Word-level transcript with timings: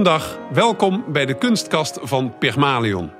Goedendag, 0.00 0.38
welkom 0.52 1.04
bij 1.12 1.26
de 1.26 1.38
kunstkast 1.38 1.98
van 2.02 2.38
Pygmalion. 2.38 3.10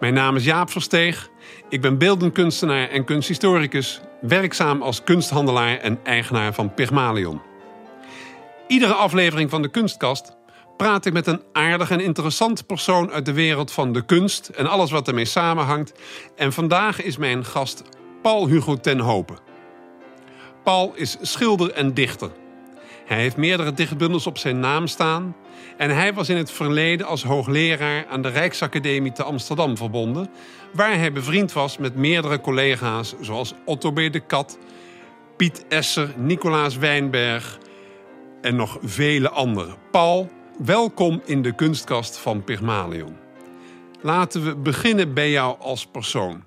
Mijn 0.00 0.14
naam 0.14 0.36
is 0.36 0.44
Jaap 0.44 0.70
Versteeg. 0.70 1.28
Ik 1.68 1.80
ben 1.80 1.98
beeldend 1.98 2.32
kunstenaar 2.32 2.88
en 2.88 3.04
kunsthistoricus, 3.04 4.00
werkzaam 4.20 4.82
als 4.82 5.02
kunsthandelaar 5.02 5.78
en 5.78 5.98
eigenaar 6.04 6.54
van 6.54 6.74
Pygmalion. 6.74 7.40
Iedere 8.66 8.92
aflevering 8.92 9.50
van 9.50 9.62
de 9.62 9.68
kunstkast 9.68 10.36
praat 10.76 11.06
ik 11.06 11.12
met 11.12 11.26
een 11.26 11.42
aardig 11.52 11.90
en 11.90 12.00
interessant 12.00 12.66
persoon 12.66 13.10
uit 13.10 13.26
de 13.26 13.32
wereld 13.32 13.72
van 13.72 13.92
de 13.92 14.04
kunst 14.04 14.48
en 14.48 14.66
alles 14.66 14.90
wat 14.90 15.08
ermee 15.08 15.24
samenhangt. 15.24 15.92
En 16.36 16.52
vandaag 16.52 17.02
is 17.02 17.16
mijn 17.16 17.44
gast 17.44 17.82
Paul 18.22 18.48
Hugo 18.48 18.76
ten 18.76 18.98
Hopen. 18.98 19.38
Paul 20.62 20.92
is 20.94 21.16
schilder 21.20 21.72
en 21.72 21.94
dichter. 21.94 22.30
Hij 23.04 23.20
heeft 23.20 23.36
meerdere 23.36 23.72
dichtbundels 23.72 24.26
op 24.26 24.38
zijn 24.38 24.60
naam 24.60 24.86
staan. 24.86 25.36
En 25.76 25.90
hij 25.90 26.14
was 26.14 26.28
in 26.28 26.36
het 26.36 26.50
verleden 26.50 27.06
als 27.06 27.22
hoogleraar 27.22 28.06
aan 28.06 28.22
de 28.22 28.28
Rijksacademie 28.28 29.12
te 29.12 29.22
Amsterdam 29.22 29.76
verbonden, 29.76 30.30
waar 30.72 30.98
hij 30.98 31.12
bevriend 31.12 31.52
was 31.52 31.78
met 31.78 31.96
meerdere 31.96 32.40
collega's 32.40 33.14
zoals 33.20 33.54
Otto 33.64 33.92
B. 33.92 33.96
de 33.96 34.20
Kat, 34.26 34.58
Piet 35.36 35.64
Esser, 35.68 36.14
Nicolaas 36.16 36.76
Wijnberg 36.76 37.58
en 38.40 38.56
nog 38.56 38.78
vele 38.82 39.30
anderen. 39.30 39.74
Paul, 39.90 40.30
welkom 40.64 41.22
in 41.24 41.42
de 41.42 41.54
kunstkast 41.54 42.18
van 42.18 42.44
Pygmalion. 42.44 43.16
Laten 44.00 44.44
we 44.44 44.56
beginnen 44.56 45.14
bij 45.14 45.30
jou 45.30 45.60
als 45.60 45.86
persoon. 45.86 46.44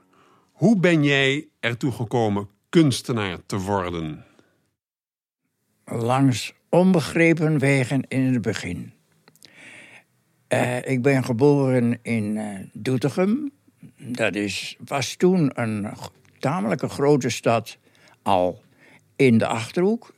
Hoe 0.51 0.79
ben 0.79 1.03
jij 1.03 1.47
ertoe 1.59 1.91
gekomen 1.91 2.49
kunstenaar 2.69 3.37
te 3.45 3.59
worden? 3.59 4.25
Langs 5.85 6.53
onbegrepen 6.69 7.59
wegen 7.59 8.03
in 8.07 8.33
het 8.33 8.41
begin. 8.41 8.93
Uh, 10.49 10.77
ik 10.77 11.01
ben 11.01 11.23
geboren 11.23 11.99
in 12.01 12.35
uh, 12.35 12.59
Doetinchem. 12.73 13.51
Dat 13.97 14.35
is, 14.35 14.77
was 14.85 15.15
toen 15.15 15.51
een 15.53 15.87
tamelijk 16.39 16.81
grote 16.81 17.29
stad 17.29 17.77
al 18.21 18.63
in 19.15 19.37
de 19.37 19.47
Achterhoek. 19.47 20.13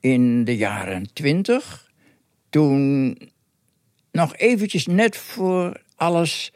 In 0.00 0.44
de 0.44 0.56
jaren 0.56 1.12
twintig. 1.12 1.90
Toen 2.50 3.18
nog 4.12 4.36
eventjes 4.36 4.86
net 4.86 5.16
voor 5.16 5.82
alles 5.96 6.52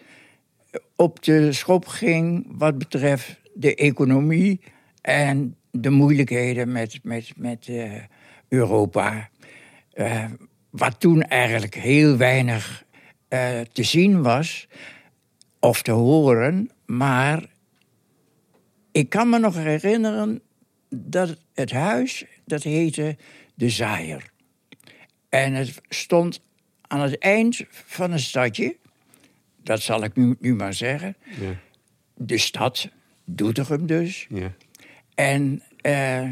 op 0.97 1.23
de 1.23 1.53
schop 1.53 1.87
ging 1.87 2.47
wat 2.49 2.79
betreft 2.79 3.41
de 3.55 3.75
economie 3.75 4.61
en 5.01 5.57
de 5.71 5.91
moeilijkheden 5.91 6.73
met, 6.73 6.99
met, 7.03 7.33
met 7.37 7.69
Europa. 8.51 9.31
Uh, 9.95 10.25
wat 10.71 11.01
toen 11.01 11.23
eigenlijk 11.23 11.75
heel 11.75 12.17
weinig 12.17 12.85
uh, 13.29 13.61
te 13.73 13.83
zien 13.83 14.23
was 14.23 14.69
of 15.59 15.83
te 15.83 15.91
horen, 15.91 16.71
maar 16.87 17.45
ik 18.93 19.09
kan 19.09 19.29
me 19.29 19.39
nog 19.39 19.55
herinneren 19.55 20.41
dat 20.89 21.37
het 21.55 21.71
huis, 21.71 22.25
dat 22.45 22.63
heette 22.63 23.17
De 23.55 23.71
Zaaier. 23.71 24.31
En 25.29 25.55
het 25.55 25.81
stond 25.89 26.41
aan 26.87 27.01
het 27.01 27.19
eind 27.19 27.65
van 27.71 28.13
een 28.13 28.21
stadje, 28.21 28.77
dat 29.63 29.81
zal 29.81 30.05
ik 30.05 30.17
nu, 30.17 30.37
nu 30.41 30.55
maar 30.55 30.75
zeggen. 30.75 31.17
Ja. 31.41 31.55
De 32.15 32.39
stad, 32.39 32.89
Doetinchem 33.25 33.87
dus. 33.87 34.27
Ja. 34.29 34.53
En 35.15 35.63
uh, 35.87 36.31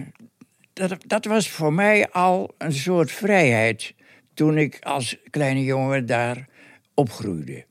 dat, 0.78 0.96
dat 1.06 1.24
was 1.24 1.50
voor 1.50 1.72
mij 1.72 2.10
al 2.10 2.54
een 2.58 2.72
soort 2.72 3.12
vrijheid 3.12 3.94
toen 4.34 4.58
ik 4.58 4.78
als 4.80 5.16
kleine 5.30 5.64
jongen 5.64 6.06
daar 6.06 6.48
opgroeide. 6.94 7.64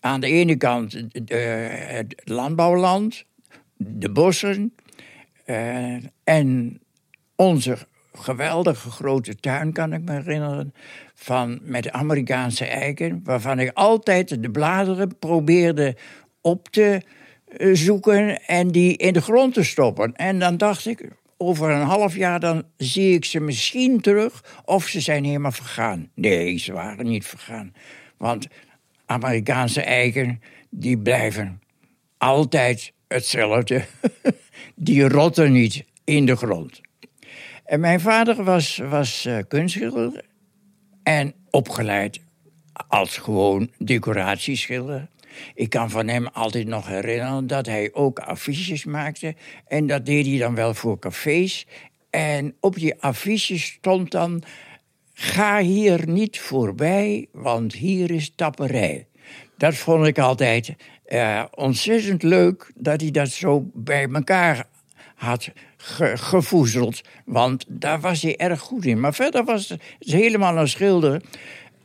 Aan 0.00 0.20
de 0.20 0.26
ene 0.26 0.56
kant 0.56 1.04
het 1.12 2.14
landbouwland, 2.24 3.24
de 3.76 4.10
bossen 4.10 4.74
uh, 5.46 5.96
en 6.24 6.80
onze 7.36 7.78
geweldige 8.12 8.90
grote 8.90 9.34
tuin, 9.34 9.72
kan 9.72 9.92
ik 9.92 10.02
me 10.04 10.12
herinneren, 10.12 10.74
van, 11.14 11.58
met 11.62 11.90
Amerikaanse 11.90 12.64
eiken, 12.64 13.20
waarvan 13.24 13.58
ik 13.58 13.70
altijd 13.74 14.42
de 14.42 14.50
bladeren 14.50 15.18
probeerde 15.18 15.96
op 16.40 16.68
te 16.68 17.02
eh, 17.46 17.70
zoeken 17.72 18.42
en 18.46 18.68
die 18.68 18.96
in 18.96 19.12
de 19.12 19.22
grond 19.22 19.54
te 19.54 19.64
stoppen. 19.64 20.14
En 20.16 20.38
dan 20.38 20.56
dacht 20.56 20.86
ik, 20.86 21.08
over 21.42 21.70
een 21.70 21.86
half 21.86 22.16
jaar 22.16 22.40
dan 22.40 22.64
zie 22.76 23.14
ik 23.14 23.24
ze 23.24 23.40
misschien 23.40 24.00
terug 24.00 24.44
of 24.64 24.86
ze 24.86 25.00
zijn 25.00 25.24
helemaal 25.24 25.52
vergaan. 25.52 26.10
Nee, 26.14 26.58
ze 26.58 26.72
waren 26.72 27.06
niet 27.06 27.26
vergaan. 27.26 27.72
Want 28.16 28.46
Amerikaanse 29.06 29.82
eiken, 29.82 30.40
die 30.70 30.98
blijven 30.98 31.62
altijd 32.18 32.92
hetzelfde. 33.08 33.84
die 34.74 35.08
rotten 35.08 35.52
niet 35.52 35.84
in 36.04 36.26
de 36.26 36.36
grond. 36.36 36.80
En 37.64 37.80
mijn 37.80 38.00
vader 38.00 38.44
was, 38.44 38.76
was 38.76 39.26
uh, 39.26 39.38
kunstschilder 39.48 40.24
en 41.02 41.34
opgeleid 41.50 42.20
als 42.88 43.16
gewoon 43.16 43.70
decoratieschilder. 43.78 45.08
Ik 45.54 45.70
kan 45.70 45.90
van 45.90 46.08
hem 46.08 46.26
altijd 46.26 46.66
nog 46.66 46.86
herinneren 46.86 47.46
dat 47.46 47.66
hij 47.66 47.90
ook 47.92 48.18
affiches 48.18 48.84
maakte. 48.84 49.34
En 49.66 49.86
dat 49.86 50.06
deed 50.06 50.26
hij 50.26 50.38
dan 50.38 50.54
wel 50.54 50.74
voor 50.74 50.98
cafés. 50.98 51.66
En 52.10 52.54
op 52.60 52.74
die 52.74 53.00
affiches 53.00 53.64
stond 53.64 54.10
dan 54.10 54.44
Ga 55.22 55.58
hier 55.58 56.08
niet 56.08 56.40
voorbij, 56.40 57.26
want 57.32 57.72
hier 57.72 58.10
is 58.10 58.32
tapperij. 58.34 59.06
Dat 59.56 59.74
vond 59.74 60.06
ik 60.06 60.18
altijd 60.18 60.74
uh, 61.06 61.44
ontzettend 61.50 62.22
leuk 62.22 62.72
dat 62.74 63.00
hij 63.00 63.10
dat 63.10 63.28
zo 63.28 63.70
bij 63.74 64.08
elkaar 64.12 64.66
had 65.14 65.50
ge 65.76 66.16
gevoezeld. 66.16 67.00
Want 67.24 67.64
daar 67.68 68.00
was 68.00 68.22
hij 68.22 68.36
erg 68.36 68.60
goed 68.60 68.84
in. 68.84 69.00
Maar 69.00 69.14
verder 69.14 69.44
was 69.44 69.68
het 69.68 69.80
helemaal 69.98 70.56
een 70.56 70.68
schilder. 70.68 71.22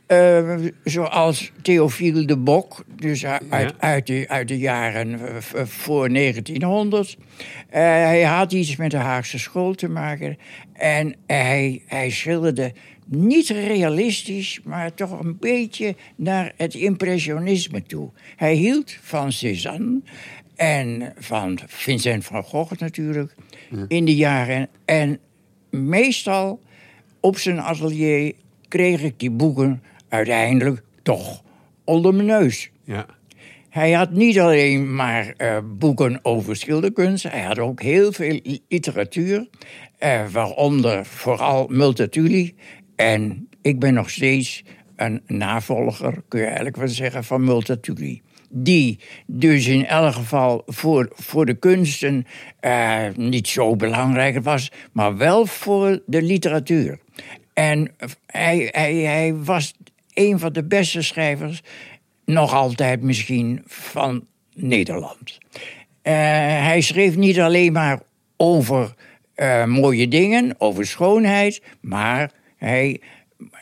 Uh, 0.08 0.54
zoals 0.84 1.52
Theophile 1.62 2.24
de 2.24 2.36
Bok, 2.36 2.84
dus 2.96 3.26
uit, 3.26 3.74
uit, 3.78 4.06
de, 4.06 4.24
uit 4.28 4.48
de 4.48 4.58
jaren 4.58 5.42
voor 5.66 6.12
1900. 6.12 7.16
Uh, 7.16 7.24
hij 7.80 8.22
had 8.22 8.52
iets 8.52 8.76
met 8.76 8.90
de 8.90 8.96
Haagse 8.96 9.38
school 9.38 9.74
te 9.74 9.88
maken. 9.88 10.38
En 10.72 11.14
hij, 11.26 11.82
hij 11.86 12.10
schilderde 12.10 12.72
niet 13.06 13.48
realistisch, 13.48 14.60
maar 14.64 14.94
toch 14.94 15.20
een 15.20 15.36
beetje 15.38 15.96
naar 16.16 16.52
het 16.56 16.74
impressionisme 16.74 17.82
toe. 17.82 18.10
Hij 18.36 18.54
hield 18.54 18.92
van 19.00 19.32
Cézanne 19.32 20.00
en 20.56 21.12
van 21.18 21.58
Vincent 21.66 22.24
van 22.24 22.42
Gogh 22.42 22.78
natuurlijk 22.78 23.34
in 23.88 24.04
de 24.04 24.14
jaren. 24.14 24.68
En 24.84 25.18
meestal 25.70 26.60
op 27.20 27.38
zijn 27.38 27.60
atelier 27.60 28.32
kreeg 28.68 29.02
ik 29.02 29.18
die 29.18 29.30
boeken 29.30 29.82
uiteindelijk 30.08 30.82
toch 31.02 31.42
onder 31.84 32.14
mijn 32.14 32.26
neus. 32.26 32.70
Ja. 32.84 33.06
Hij 33.68 33.92
had 33.92 34.10
niet 34.10 34.38
alleen 34.38 34.94
maar 34.94 35.34
uh, 35.38 35.58
boeken 35.64 36.18
over 36.22 36.56
schilderkunst, 36.56 37.22
hij 37.22 37.42
had 37.42 37.58
ook 37.58 37.82
heel 37.82 38.12
veel 38.12 38.40
literatuur, 38.68 39.48
uh, 40.00 40.28
waaronder 40.28 41.06
vooral 41.06 41.66
Multatuli 41.68 42.54
en 42.96 43.48
ik 43.62 43.78
ben 43.78 43.94
nog 43.94 44.10
steeds 44.10 44.64
een 44.96 45.22
navolger, 45.26 46.22
kun 46.28 46.40
je 46.40 46.46
eigenlijk 46.46 46.76
wel 46.76 46.88
zeggen, 46.88 47.24
van 47.24 47.44
Multatuli. 47.44 48.22
Die 48.48 48.98
dus 49.26 49.66
in 49.66 49.86
elk 49.86 50.14
geval 50.14 50.62
voor, 50.66 51.08
voor 51.14 51.46
de 51.46 51.54
kunsten 51.54 52.26
uh, 52.60 53.04
niet 53.14 53.48
zo 53.48 53.76
belangrijk 53.76 54.42
was, 54.42 54.72
maar 54.92 55.16
wel 55.16 55.46
voor 55.46 56.02
de 56.06 56.22
literatuur. 56.22 56.98
En 57.52 57.94
hij, 58.26 58.68
hij, 58.70 58.94
hij 58.94 59.34
was 59.34 59.74
een 60.16 60.38
van 60.38 60.52
de 60.52 60.64
beste 60.64 61.02
schrijvers, 61.02 61.62
nog 62.24 62.54
altijd 62.54 63.02
misschien, 63.02 63.62
van 63.66 64.26
Nederland. 64.54 65.38
Uh, 66.02 66.12
hij 66.62 66.80
schreef 66.80 67.16
niet 67.16 67.40
alleen 67.40 67.72
maar 67.72 68.00
over 68.36 68.94
uh, 69.36 69.64
mooie 69.64 70.08
dingen, 70.08 70.54
over 70.58 70.86
schoonheid, 70.86 71.62
maar 71.80 72.30
hij 72.56 73.00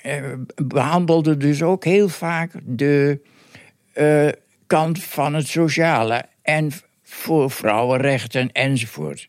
uh, 0.06 0.32
behandelde 0.54 1.36
dus 1.36 1.62
ook 1.62 1.84
heel 1.84 2.08
vaak 2.08 2.52
de 2.64 3.20
kant 4.66 5.02
van 5.02 5.34
het 5.34 5.48
sociale 5.48 6.24
en 6.42 6.70
voor 7.02 7.50
vrouwenrechten 7.50 8.52
enzovoort. 8.52 9.28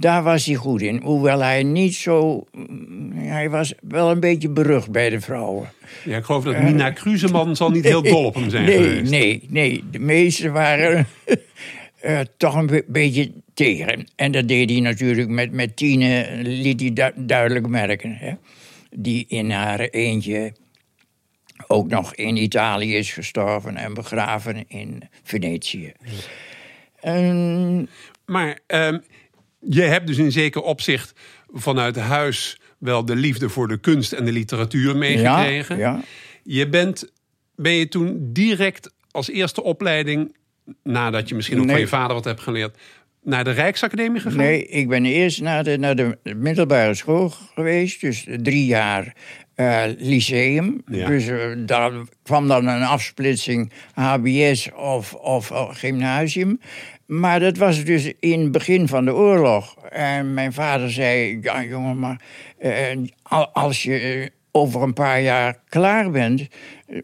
Daar 0.00 0.22
was 0.22 0.46
hij 0.46 0.54
goed 0.54 0.82
in, 0.82 1.00
hoewel 1.02 1.40
hij 1.40 1.62
niet 1.62 1.94
zo. 1.94 2.44
Mm, 2.52 3.12
hij 3.12 3.50
was 3.50 3.74
wel 3.80 4.10
een 4.10 4.20
beetje 4.20 4.48
berucht 4.48 4.90
bij 4.90 5.10
de 5.10 5.20
vrouwen. 5.20 5.70
Ja, 6.04 6.16
ik 6.16 6.24
geloof 6.24 6.44
dat 6.44 6.54
uh, 6.54 6.64
Nina 6.64 6.90
Kruseman 6.90 7.56
zal 7.56 7.70
niet 7.70 7.84
heel 7.92 8.02
dol 8.02 8.24
op 8.24 8.34
hem 8.34 8.50
zijn 8.50 8.64
nee, 8.64 8.76
geweest. 8.76 9.10
Nee, 9.10 9.46
nee, 9.48 9.84
de 9.90 9.98
meesten 9.98 10.52
waren 10.52 11.06
uh, 12.04 12.20
toch 12.36 12.54
een 12.54 12.82
beetje 12.86 13.32
tegen. 13.54 14.06
En 14.16 14.32
dat 14.32 14.48
deed 14.48 14.70
hij 14.70 14.80
natuurlijk 14.80 15.28
met, 15.28 15.52
met 15.52 15.76
Tine, 15.76 16.28
liet 16.42 16.80
hij 16.80 16.92
du 16.92 17.26
duidelijk 17.26 17.66
merken. 17.66 18.16
Hè? 18.16 18.32
die 18.90 19.24
in 19.28 19.50
haar 19.50 19.80
eentje 19.80 20.52
ook 21.66 21.88
nog 21.88 22.14
in 22.14 22.36
Italië 22.36 22.96
is 22.96 23.12
gestorven 23.12 23.76
en 23.76 23.94
begraven 23.94 24.64
in 24.68 25.02
Venetië. 25.22 25.92
En, 27.00 27.88
Maar 28.26 28.58
ehm, 28.66 28.98
je 29.60 29.82
hebt 29.82 30.06
dus 30.06 30.18
in 30.18 30.32
zeker 30.32 30.62
opzicht 30.62 31.12
vanuit 31.52 31.96
huis 31.96 32.60
wel 32.78 33.04
de 33.04 33.16
liefde 33.16 33.48
voor 33.48 33.68
de 33.68 33.78
kunst 33.78 34.12
en 34.12 34.24
de 34.24 34.32
literatuur 34.32 34.96
meegekregen. 34.96 35.78
ja. 35.78 36.00
Je 36.42 36.68
bent, 36.68 37.12
ben 37.56 37.72
je 37.72 37.88
toen 37.88 38.18
direct 38.32 38.90
als 39.10 39.30
eerste 39.30 39.62
opleiding, 39.62 40.36
nadat 40.82 41.28
je 41.28 41.34
misschien 41.34 41.58
ook 41.58 41.64
Nee. 41.64 41.72
van 41.74 41.80
je 41.80 41.88
vader 41.88 42.14
wat 42.14 42.24
hebt 42.24 42.40
geleerd, 42.40 42.76
naar 43.22 43.44
de 43.44 43.50
Rijksacademie 43.50 44.20
gegaan? 44.20 44.38
Nee, 44.38 44.66
ik 44.66 44.88
ben 44.88 45.04
eerst 45.04 45.40
naar 45.40 45.64
de, 45.64 45.78
naar 45.78 45.96
de 45.96 46.18
middelbare 46.36 46.94
school 46.94 47.28
geweest. 47.54 48.00
Dus 48.00 48.26
drie 48.42 48.66
jaar 48.66 49.14
eh, 49.54 49.82
lyceum. 49.98 50.82
Ja. 50.86 51.08
Dus 51.08 51.26
eh, 51.26 51.38
daar 51.56 51.92
kwam 52.22 52.48
dan 52.48 52.66
een 52.66 52.82
afsplitsing 52.82 53.72
HBS 53.94 54.72
of, 54.72 55.14
of 55.14 55.50
eh, 55.50 55.68
gymnasium. 55.74 56.60
Maar 57.08 57.40
dat 57.40 57.56
was 57.56 57.84
dus 57.84 58.12
in 58.20 58.40
het 58.40 58.52
begin 58.52 58.88
van 58.88 59.04
de 59.04 59.14
oorlog. 59.14 59.76
En 59.90 60.34
mijn 60.34 60.52
vader 60.52 60.90
zei, 60.90 61.38
ja 61.42 61.64
jongen, 61.64 61.98
maar 61.98 62.20
eh, 62.58 62.96
al- 63.22 63.48
als 63.52 63.82
je 63.82 63.98
eh, 63.98 64.26
over 64.50 64.82
een 64.82 64.92
paar 64.92 65.20
jaar 65.20 65.58
klaar 65.68 66.10
bent... 66.10 66.46
eh, 66.86 66.98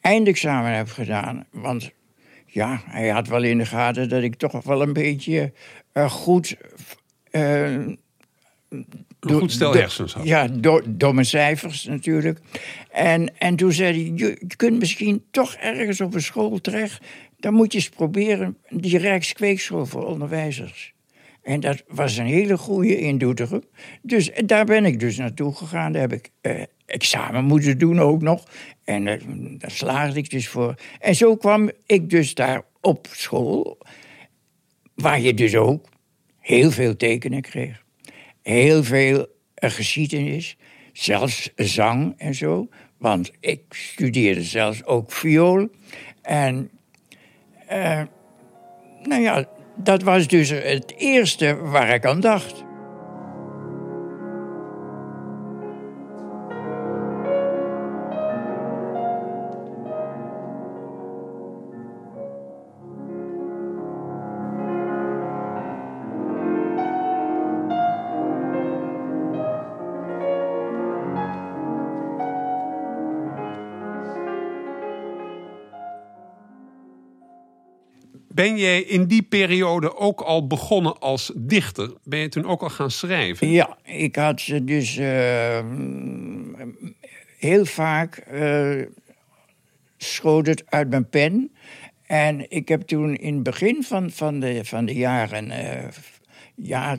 eindexamen 0.00 0.72
hebt 0.72 0.90
gedaan. 0.90 1.46
Want 1.50 1.90
ja, 2.46 2.80
hij 2.84 3.08
had 3.08 3.28
wel 3.28 3.42
in 3.42 3.58
de 3.58 3.66
gaten 3.66 4.08
dat 4.08 4.22
ik 4.22 4.34
toch 4.34 4.62
wel 4.62 4.82
een 4.82 4.92
beetje 4.92 5.52
goed. 5.94 6.56
eh, 7.30 7.62
Een 7.72 7.98
goed 9.20 9.52
stel 9.52 9.72
hersens 9.74 10.14
had. 10.14 10.24
Ja, 10.26 10.48
door, 10.50 10.82
mijn 11.14 11.26
cijfers 11.26 11.84
natuurlijk. 11.84 12.38
En, 12.90 13.38
en 13.38 13.56
toen 13.56 13.72
zei 13.72 13.92
hij: 13.92 14.12
je, 14.14 14.36
je 14.48 14.56
kunt 14.56 14.78
misschien 14.78 15.24
toch 15.30 15.54
ergens 15.54 16.00
op 16.00 16.14
een 16.14 16.22
school 16.22 16.60
terecht. 16.60 17.04
Dan 17.42 17.54
moet 17.54 17.72
je 17.72 17.78
eens 17.78 17.88
proberen 17.88 18.56
die 18.68 18.98
Rijkskweekschool 18.98 19.86
voor 19.86 20.06
onderwijzers. 20.06 20.94
En 21.42 21.60
dat 21.60 21.82
was 21.88 22.16
een 22.16 22.26
hele 22.26 22.56
goede 22.56 22.98
in. 22.98 23.36
Dus 24.02 24.30
eh, 24.30 24.46
daar 24.46 24.64
ben 24.64 24.84
ik 24.84 25.00
dus 25.00 25.16
naartoe 25.16 25.54
gegaan. 25.54 25.92
Daar 25.92 26.00
heb 26.00 26.12
ik 26.12 26.30
eh, 26.40 26.62
examen 26.86 27.44
moeten 27.44 27.78
doen 27.78 28.00
ook 28.00 28.22
nog. 28.22 28.44
En 28.84 29.06
eh, 29.06 29.20
daar 29.58 29.70
slaagde 29.70 30.18
ik 30.18 30.30
dus 30.30 30.48
voor. 30.48 30.74
En 31.00 31.14
zo 31.14 31.36
kwam 31.36 31.70
ik 31.86 32.10
dus 32.10 32.34
daar 32.34 32.62
op 32.80 33.08
school. 33.10 33.78
Waar 34.94 35.20
je 35.20 35.34
dus 35.34 35.56
ook 35.56 35.88
heel 36.38 36.70
veel 36.70 36.96
tekenen 36.96 37.40
kreeg. 37.40 37.84
Heel 38.42 38.84
veel 38.84 39.26
eh, 39.54 39.70
geschiedenis. 39.70 40.56
Zelfs 40.92 41.52
zang 41.56 42.14
en 42.16 42.34
zo. 42.34 42.68
Want 42.98 43.30
ik 43.40 43.62
studeerde 43.68 44.42
zelfs 44.42 44.84
ook 44.84 45.12
viool. 45.12 45.68
En 46.22 46.70
nou 49.02 49.22
ja, 49.22 49.44
dat 49.76 50.02
was 50.02 50.26
dus 50.26 50.48
het 50.48 50.94
eerste 50.96 51.56
waar 51.56 51.88
ik 51.88 52.06
aan 52.06 52.20
dacht. 52.20 52.64
Ben 78.34 78.56
jij 78.56 78.82
in 78.82 79.06
die 79.06 79.22
periode 79.22 79.96
ook 79.96 80.20
al 80.20 80.46
begonnen 80.46 80.98
als 80.98 81.32
dichter? 81.34 81.92
Ben 82.04 82.18
je 82.18 82.28
toen 82.28 82.46
ook 82.46 82.62
al 82.62 82.70
gaan 82.70 82.90
schrijven? 82.90 83.48
Ja, 83.48 83.76
ik 83.84 84.16
had 84.16 84.40
ze 84.40 84.64
dus 84.64 84.96
eh, 84.96 85.64
heel 87.38 87.64
vaak 87.64 88.16
eh, 88.16 88.82
schoot 89.96 90.46
het 90.46 90.62
uit 90.66 90.90
mijn 90.90 91.08
pen. 91.08 91.52
En 92.06 92.50
ik 92.50 92.68
heb 92.68 92.82
toen 92.82 93.16
in 93.16 93.34
het 93.34 93.42
begin 93.42 93.82
van, 93.82 94.10
van, 94.10 94.40
de, 94.40 94.64
van 94.64 94.84
de 94.84 94.94
jaren, 94.94 95.50
eh, 95.50 95.88
ja, 96.54 96.98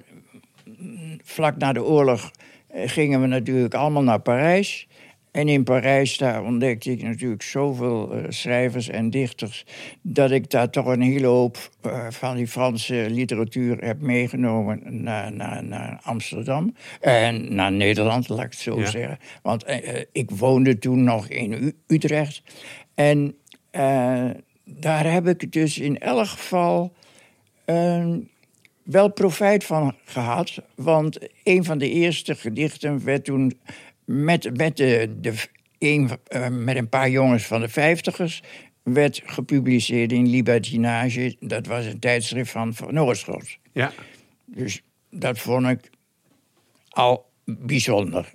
vlak 1.23 1.57
na 1.57 1.73
de 1.73 1.83
oorlog, 1.83 2.31
gingen 2.73 3.21
we 3.21 3.27
natuurlijk 3.27 3.73
allemaal 3.73 4.03
naar 4.03 4.21
Parijs. 4.21 4.87
En 5.33 5.47
in 5.47 5.63
Parijs 5.63 6.17
daar 6.17 6.43
ontdekte 6.43 6.91
ik 6.91 7.01
natuurlijk 7.03 7.41
zoveel 7.41 8.13
eh, 8.13 8.23
schrijvers 8.29 8.89
en 8.89 9.09
dichters... 9.09 9.65
dat 10.01 10.31
ik 10.31 10.49
daar 10.49 10.69
toch 10.69 10.85
een 10.85 11.01
hele 11.01 11.27
hoop 11.27 11.69
eh, 11.81 12.07
van 12.09 12.35
die 12.35 12.47
Franse 12.47 13.05
literatuur 13.09 13.77
heb 13.83 14.01
meegenomen 14.01 15.03
naar, 15.03 15.33
naar, 15.33 15.63
naar 15.63 15.99
Amsterdam. 16.03 16.75
En 17.01 17.55
naar 17.55 17.71
Nederland, 17.71 18.29
laat 18.29 18.39
ik 18.45 18.51
het 18.51 18.59
zo 18.59 18.79
Ja. 18.79 18.85
zeggen. 18.85 19.17
Want 19.41 19.63
eh, 19.63 20.01
ik 20.11 20.31
woonde 20.31 20.79
toen 20.79 21.03
nog 21.03 21.27
in 21.27 21.51
U- 21.51 21.75
Utrecht. 21.87 22.41
En 22.95 23.35
daar 24.65 25.11
heb 25.11 25.27
ik 25.27 25.51
dus 25.51 25.77
in 25.79 25.99
elk 25.99 26.27
geval... 26.27 26.93
eh, 27.65 28.15
wel 28.83 29.09
profijt 29.11 29.63
van 29.63 29.95
gehad. 30.05 30.61
Want 30.75 31.19
een 31.43 31.63
van 31.63 31.77
de 31.77 31.89
eerste 31.89 32.35
gedichten 32.35 33.03
werd 33.05 33.25
toen 33.25 33.53
met, 34.05 34.57
met, 34.57 34.77
de, 34.77 35.15
de, 35.21 35.33
een, 35.79 36.09
eh, 36.27 36.47
met 36.47 36.75
een 36.75 36.89
paar 36.89 37.09
jongens 37.09 37.43
van 37.43 37.61
de 37.61 37.69
vijftigers... 37.69 38.43
werd 38.83 39.21
gepubliceerd 39.25 40.11
in 40.11 40.29
Libertinage. 40.29 41.35
Dat 41.39 41.65
was 41.65 41.85
een 41.85 41.99
tijdschrift 41.99 42.51
van 42.51 42.73
Van 42.73 42.99
Oorschot. 42.99 43.57
Ja. 43.71 43.91
Dus 44.45 44.81
dat 45.09 45.39
vond 45.39 45.67
ik 45.67 45.89
al 46.89 47.31
bijzonder. 47.45 48.31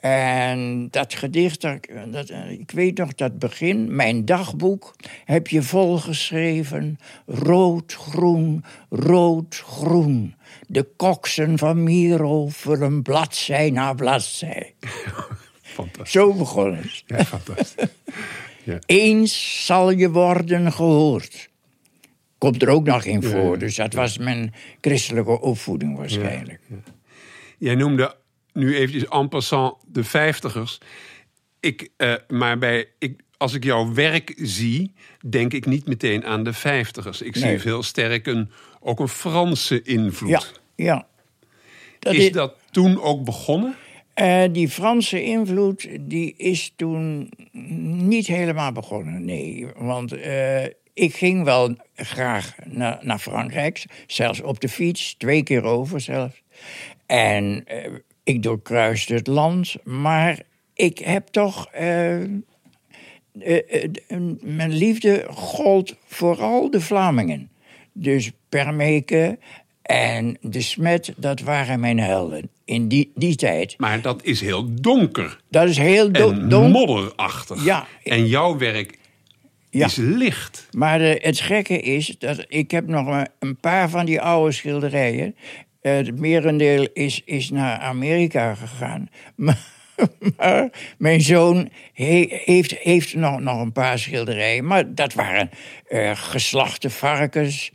En 0.00 0.88
dat 0.90 1.14
gedicht, 1.14 1.60
dat, 1.60 2.30
ik 2.48 2.70
weet 2.70 2.98
nog 2.98 3.14
dat 3.14 3.38
begin, 3.38 3.96
mijn 3.96 4.24
dagboek 4.24 4.94
heb 5.24 5.48
je 5.48 5.62
volgeschreven. 5.62 6.98
Rood, 7.26 7.94
groen, 7.94 8.64
rood, 8.88 9.54
groen. 9.54 10.34
De 10.66 10.88
koksen 10.96 11.58
van 11.58 11.82
Miro 11.82 12.48
vullen 12.48 13.02
bladzij 13.02 13.70
na 13.70 13.94
bladzij. 13.94 14.74
Fantastisch. 15.62 16.12
Zo 16.12 16.34
begon 16.34 16.74
het. 16.74 17.02
Ja, 17.06 17.24
fantastisch. 17.24 17.88
Eens 18.86 19.66
zal 19.66 19.90
je 19.90 20.10
worden 20.10 20.72
gehoord. 20.72 21.50
Komt 22.38 22.62
er 22.62 22.68
ook 22.68 22.84
nog 22.84 23.04
in 23.04 23.22
voor, 23.22 23.58
dus 23.58 23.74
dat 23.74 23.92
was 23.92 24.18
mijn 24.18 24.54
christelijke 24.80 25.40
opvoeding 25.40 25.96
waarschijnlijk. 25.96 26.60
Jij 27.58 27.74
noemde 27.74 28.14
nu 28.52 28.76
eventjes 28.76 29.08
en 29.08 29.28
passant 29.28 29.74
de 29.86 30.04
vijftigers. 30.04 30.78
Ik, 31.60 31.88
eh, 31.96 32.14
maar 32.28 32.58
bij, 32.58 32.88
ik, 32.98 33.20
als 33.36 33.54
ik 33.54 33.64
jouw 33.64 33.92
werk 33.94 34.34
zie, 34.36 34.92
denk 35.26 35.52
ik 35.52 35.66
niet 35.66 35.86
meteen 35.86 36.24
aan 36.24 36.44
de 36.44 36.52
vijftigers. 36.52 37.22
Ik 37.22 37.36
zie 37.36 37.58
veel 37.58 37.82
sterk 37.82 38.26
een, 38.26 38.50
ook 38.80 39.00
een 39.00 39.08
Franse 39.08 39.82
invloed. 39.82 40.30
Ja, 40.30 40.42
ja. 40.74 41.06
Dat 41.98 42.14
is 42.14 42.32
dat 42.32 42.54
toen 42.70 43.02
ook 43.02 43.24
begonnen? 43.24 43.76
Eh, 44.14 44.42
die 44.52 44.68
Franse 44.68 45.22
invloed 45.22 45.88
die 46.00 46.34
is 46.36 46.72
toen 46.76 47.30
niet 48.06 48.26
helemaal 48.26 48.72
begonnen, 48.72 49.24
nee. 49.24 49.66
Want 49.76 50.12
eh, 50.12 50.64
ik 50.94 51.14
ging 51.14 51.44
wel 51.44 51.76
graag 51.94 52.54
naar, 52.64 52.98
naar 53.02 53.18
Frankrijk, 53.18 53.84
zelfs 54.06 54.40
op 54.40 54.60
de 54.60 54.68
fiets, 54.68 55.14
twee 55.14 55.42
keer 55.42 55.62
over 55.62 56.00
zelfs. 56.00 56.42
En 57.06 57.64
ik 58.24 58.42
doorkruiste 58.42 59.14
het 59.14 59.26
land, 59.26 59.74
maar 59.84 60.40
ik 60.74 60.98
heb 60.98 61.26
toch... 61.26 61.66
eh, 61.72 62.22
eh, 62.22 62.28
eh, 63.38 64.20
mijn 64.40 64.72
liefde 64.72 65.26
gold 65.30 65.96
vooral 66.06 66.70
de 66.70 66.80
Vlamingen. 66.80 67.50
Dus 67.92 68.30
Permeke 68.48 69.38
en 69.82 70.36
de 70.40 70.60
Smet, 70.60 71.12
dat 71.16 71.40
waren 71.40 71.80
mijn 71.80 71.98
helden 71.98 72.50
in 72.64 72.88
die, 72.88 73.12
die 73.14 73.34
tijd. 73.36 73.74
Maar 73.78 74.00
dat 74.00 74.24
is 74.24 74.40
heel 74.40 74.74
donker 74.74 75.40
Dat 75.48 75.68
is 75.68 75.76
heel 75.76 76.12
do- 76.12 76.30
en 76.32 76.48
donker. 76.48 76.70
modderachtig. 76.70 77.64
Ja. 77.64 77.86
En 78.04 78.26
jouw 78.26 78.58
werk 78.58 78.98
Ja. 79.70 79.86
is 79.86 79.96
licht. 79.96 80.68
Maar 80.70 81.00
het 81.00 81.40
gekke 81.40 81.80
is 81.80 82.14
dat 82.18 82.44
ik 82.48 82.70
heb 82.70 82.86
nog 82.86 83.24
een 83.38 83.56
paar 83.56 83.90
van 83.90 84.06
die 84.06 84.20
oude 84.20 84.52
schilderijen. 84.52 85.36
Eh, 85.80 85.94
het 85.96 86.18
merendeel 86.18 86.88
is, 86.92 87.22
is 87.24 87.50
naar 87.50 87.78
Amerika 87.78 88.54
gegaan. 88.54 89.08
Maar, 89.36 89.58
maar 90.36 90.70
mijn 90.98 91.20
zoon 91.20 91.68
he- 91.92 92.40
heeft, 92.44 92.74
heeft 92.74 93.14
nog, 93.14 93.40
nog 93.40 93.60
een 93.60 93.72
paar 93.72 93.98
schilderijen. 93.98 94.64
Maar 94.66 94.94
dat 94.94 95.14
waren 95.14 95.50
eh, 95.88 96.10
geslachte 96.14 96.90
varkens. 96.90 97.70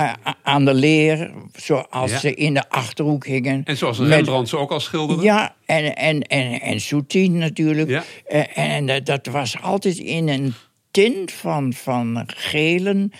a- 0.00 0.16
aan 0.42 0.64
de 0.64 0.74
leer, 0.74 1.30
zoals 1.56 2.10
Ja. 2.10 2.18
ze 2.18 2.34
in 2.34 2.54
de 2.54 2.68
achterhoek 2.68 3.26
hingen. 3.26 3.60
En 3.64 3.76
zoals 3.76 3.98
Met- 3.98 4.08
Rembrandt 4.08 4.48
ze 4.48 4.56
ook 4.58 4.70
al 4.70 4.80
schilderde. 4.80 5.22
Ja, 5.22 5.54
en, 5.66 5.96
en, 5.96 6.22
en, 6.22 6.60
en 6.60 6.80
Soutine 6.80 7.38
natuurlijk. 7.38 7.88
Ja. 7.88 8.02
Eh, 8.26 8.58
en 8.74 8.86
dat, 8.86 9.06
dat 9.06 9.26
was 9.26 9.60
altijd 9.62 9.98
in 9.98 10.28
een 10.28 10.54
tint 10.90 11.32
van, 11.32 11.72
van 11.72 12.22
gelen, 12.26 13.12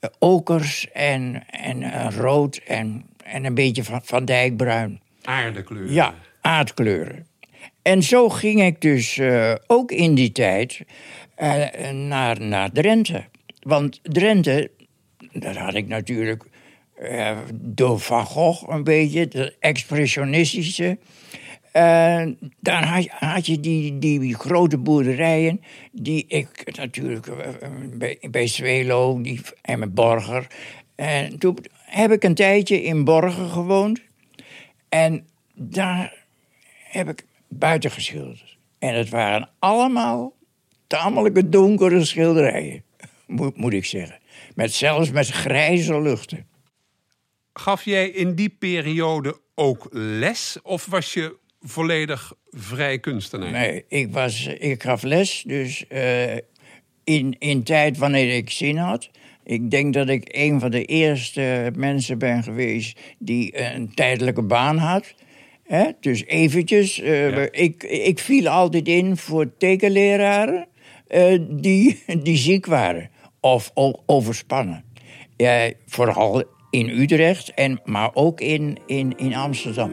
eh, 0.00 0.10
okers 0.18 0.90
en, 0.92 1.44
en 1.50 1.82
eh, 1.82 2.06
rood 2.16 2.56
en, 2.66 3.04
en 3.22 3.44
een 3.44 3.54
beetje 3.54 3.84
van, 3.84 4.00
van 4.04 4.24
dijkbruin. 4.24 5.00
Aardekleur. 5.22 5.92
Ja, 5.92 6.14
aardkleuren. 6.40 7.26
En 7.82 8.02
zo 8.02 8.28
ging 8.28 8.62
ik 8.62 8.80
dus 8.80 9.18
eh, 9.18 9.54
ook 9.66 9.92
in 9.92 10.14
die 10.14 10.32
tijd 10.32 10.80
eh, 11.34 11.90
naar, 11.90 12.40
naar 12.40 12.72
Drenthe. 12.72 13.24
Want 13.60 14.00
Drenthe, 14.02 14.70
dat 15.32 15.56
had 15.56 15.74
ik 15.74 15.86
natuurlijk 15.86 16.44
eh, 16.94 17.38
door 17.54 18.00
Van 18.00 18.24
Gogh 18.24 18.68
een 18.68 18.84
beetje, 18.84 19.20
het 19.20 19.56
expressionistische. 19.58 20.98
Eh, 21.72 22.26
dan 22.60 22.82
had, 22.82 23.06
had 23.08 23.46
je 23.46 23.60
die, 23.60 23.98
die 23.98 24.34
grote 24.34 24.78
boerderijen, 24.78 25.60
die 25.92 26.24
ik 26.28 26.76
natuurlijk 26.76 27.26
bij, 27.98 28.18
bij 28.30 28.46
Zwelo 28.46 29.20
die, 29.20 29.40
en 29.62 29.78
met 29.78 29.94
Borger. 29.94 30.46
En 30.94 31.38
toen 31.38 31.58
heb 31.92 32.10
ik 32.10 32.24
een 32.24 32.34
tijdje 32.34 32.82
in 32.82 33.04
Borger 33.04 33.48
gewoond. 33.48 34.00
En 34.88 35.28
daar 35.54 36.24
heb 36.84 37.08
ik 37.08 37.24
buiten 37.48 37.90
geschilderd. 37.90 38.56
En 38.78 38.94
het 38.94 39.08
waren 39.08 39.50
allemaal 39.58 40.36
tamelijke 40.86 41.48
donkere 41.48 42.04
schilderijen, 42.04 42.84
moet, 43.26 43.56
moet 43.56 43.72
ik 43.72 43.84
zeggen. 43.84 44.18
Met, 44.54 44.72
zelfs 44.72 45.10
met 45.10 45.28
grijze 45.28 46.00
luchten. 46.00 46.46
Gaf 47.52 47.84
jij 47.84 48.08
in 48.08 48.34
die 48.34 48.56
periode 48.58 49.40
ook 49.54 49.88
les? 49.90 50.58
Of 50.62 50.86
was 50.86 51.12
je 51.12 51.36
volledig 51.60 52.32
vrij 52.50 52.98
kunstenaar? 52.98 53.50
Nee, 53.50 53.84
ik, 53.88 54.12
was, 54.12 54.46
ik 54.46 54.82
gaf 54.82 55.02
les, 55.02 55.42
dus 55.46 55.86
eh, 55.86 56.34
in, 57.04 57.36
in 57.38 57.62
tijd 57.62 57.98
wanneer 57.98 58.36
ik 58.36 58.50
zin 58.50 58.76
had. 58.76 59.10
Ik 59.44 59.70
denk 59.70 59.94
dat 59.94 60.08
ik 60.08 60.28
een 60.32 60.60
van 60.60 60.70
de 60.70 60.84
eerste 60.84 61.72
mensen 61.76 62.18
ben 62.18 62.42
geweest 62.42 63.00
die 63.18 63.74
een 63.74 63.94
tijdelijke 63.94 64.42
baan 64.42 64.76
had. 64.78 65.14
Hè? 65.62 65.84
Dus 66.00 66.24
eventjes. 66.26 67.00
eh, 67.00 67.30
Ja. 67.30 67.48
ik, 67.50 67.82
ik 67.82 68.18
viel 68.18 68.48
altijd 68.48 68.88
in 68.88 69.16
voor 69.16 69.56
tekenleraren 69.56 70.66
eh, 71.06 71.38
die, 71.50 72.02
die 72.22 72.36
ziek 72.36 72.66
waren 72.66 73.10
of 73.40 73.70
overspannen. 74.06 74.84
Ja, 75.36 75.70
vooral 75.86 76.44
in 76.70 76.88
Utrecht, 76.88 77.54
en, 77.54 77.80
maar 77.84 78.10
ook 78.14 78.40
in, 78.40 78.78
in, 78.86 79.12
in 79.16 79.34
Amsterdam. 79.34 79.90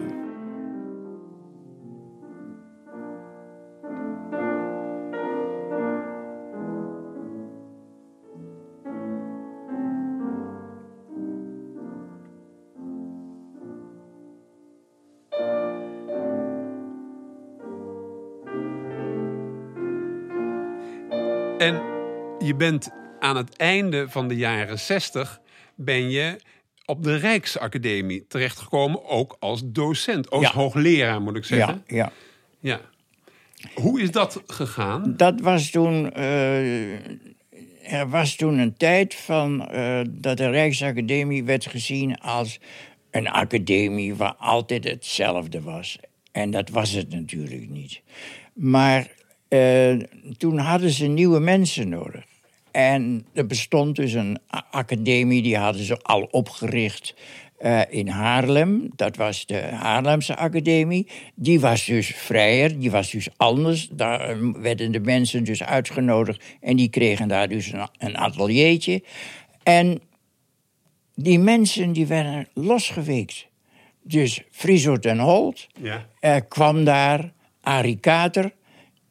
Bent 22.60 22.90
aan 23.20 23.36
het 23.38 23.56
einde 23.58 24.10
van 24.10 24.28
de 24.28 24.36
jaren 24.36 24.80
60 24.80 25.40
ben 25.76 26.10
je 26.10 26.36
op 26.86 27.04
de 27.04 27.16
Rijksacademie 27.16 28.26
terechtgekomen, 28.28 29.06
ook 29.06 29.36
als 29.40 29.62
docent, 29.66 30.30
als 30.30 30.42
Ja. 30.44 30.52
hoogleraar 30.52 31.22
moet 31.22 31.36
ik 31.36 31.46
zeggen. 31.46 31.84
Ja, 31.88 31.96
ja. 31.96 32.12
Ja. 32.60 32.82
Hoe 33.74 34.02
is 34.02 34.12
dat 34.12 34.42
gegaan? 34.48 35.14
Dat 35.18 35.40
was 35.42 35.70
toen. 35.70 36.14
eh, 36.14 36.94
er 38.00 38.10
was 38.10 38.36
toen 38.36 38.58
een 38.58 38.78
tijd 38.78 39.16
van 39.16 39.68
eh, 39.68 40.02
dat 40.10 40.38
de 40.38 40.50
Rijksacademie 40.50 41.44
werd 41.44 41.66
gezien 41.66 42.20
als 42.20 42.60
een 43.12 43.28
academie 43.30 44.16
waar 44.16 44.36
altijd 44.36 44.84
hetzelfde 44.84 45.62
was. 45.62 46.00
En 46.32 46.52
dat 46.52 46.70
was 46.70 46.92
het 46.92 47.10
natuurlijk 47.10 47.70
niet. 47.70 48.02
Maar 48.54 49.12
eh, 49.48 50.00
toen 50.38 50.58
hadden 50.58 50.90
ze 50.90 51.06
nieuwe 51.08 51.40
mensen 51.40 51.90
nodig. 51.90 52.26
En 52.72 53.26
er 53.34 53.46
bestond 53.46 53.96
dus 53.96 54.14
een 54.14 54.40
academie, 54.72 55.42
die 55.42 55.58
hadden 55.58 55.84
ze 55.84 55.98
al 56.02 56.22
opgericht 56.22 57.16
eh, 57.58 57.82
in 57.90 58.08
Haarlem. 58.08 58.90
Dat 58.96 59.16
was 59.16 59.46
de 59.46 59.62
Haarlemse 59.62 60.36
Academie. 60.36 61.08
Die 61.36 61.60
was 61.60 61.86
dus 61.86 62.08
vrijer, 62.16 62.80
die 62.80 62.92
was 62.92 63.12
dus 63.12 63.28
anders. 63.38 63.90
Daar 63.92 64.30
eh, 64.30 64.38
werden 64.54 64.92
de 64.92 65.00
mensen 65.00 65.44
dus 65.44 65.64
uitgenodigd 65.64 66.44
en 66.62 66.76
die 66.76 66.90
kregen 66.90 67.28
daar 67.28 67.48
dus 67.48 67.72
een, 67.72 67.88
een 67.98 68.18
ateliertje. 68.18 69.04
En 69.64 70.02
die 71.16 71.40
mensen 71.40 71.92
die 71.92 72.08
werden 72.08 72.48
losgeweekt. 72.54 73.48
Dus 74.04 74.44
Friso 74.52 74.98
ten 74.98 75.20
Holt 75.20 75.68
Ja. 75.82 76.06
eh, 76.20 76.36
kwam 76.48 76.84
daar, 76.84 77.34
Arie 77.62 78.00
Kater, 78.00 78.54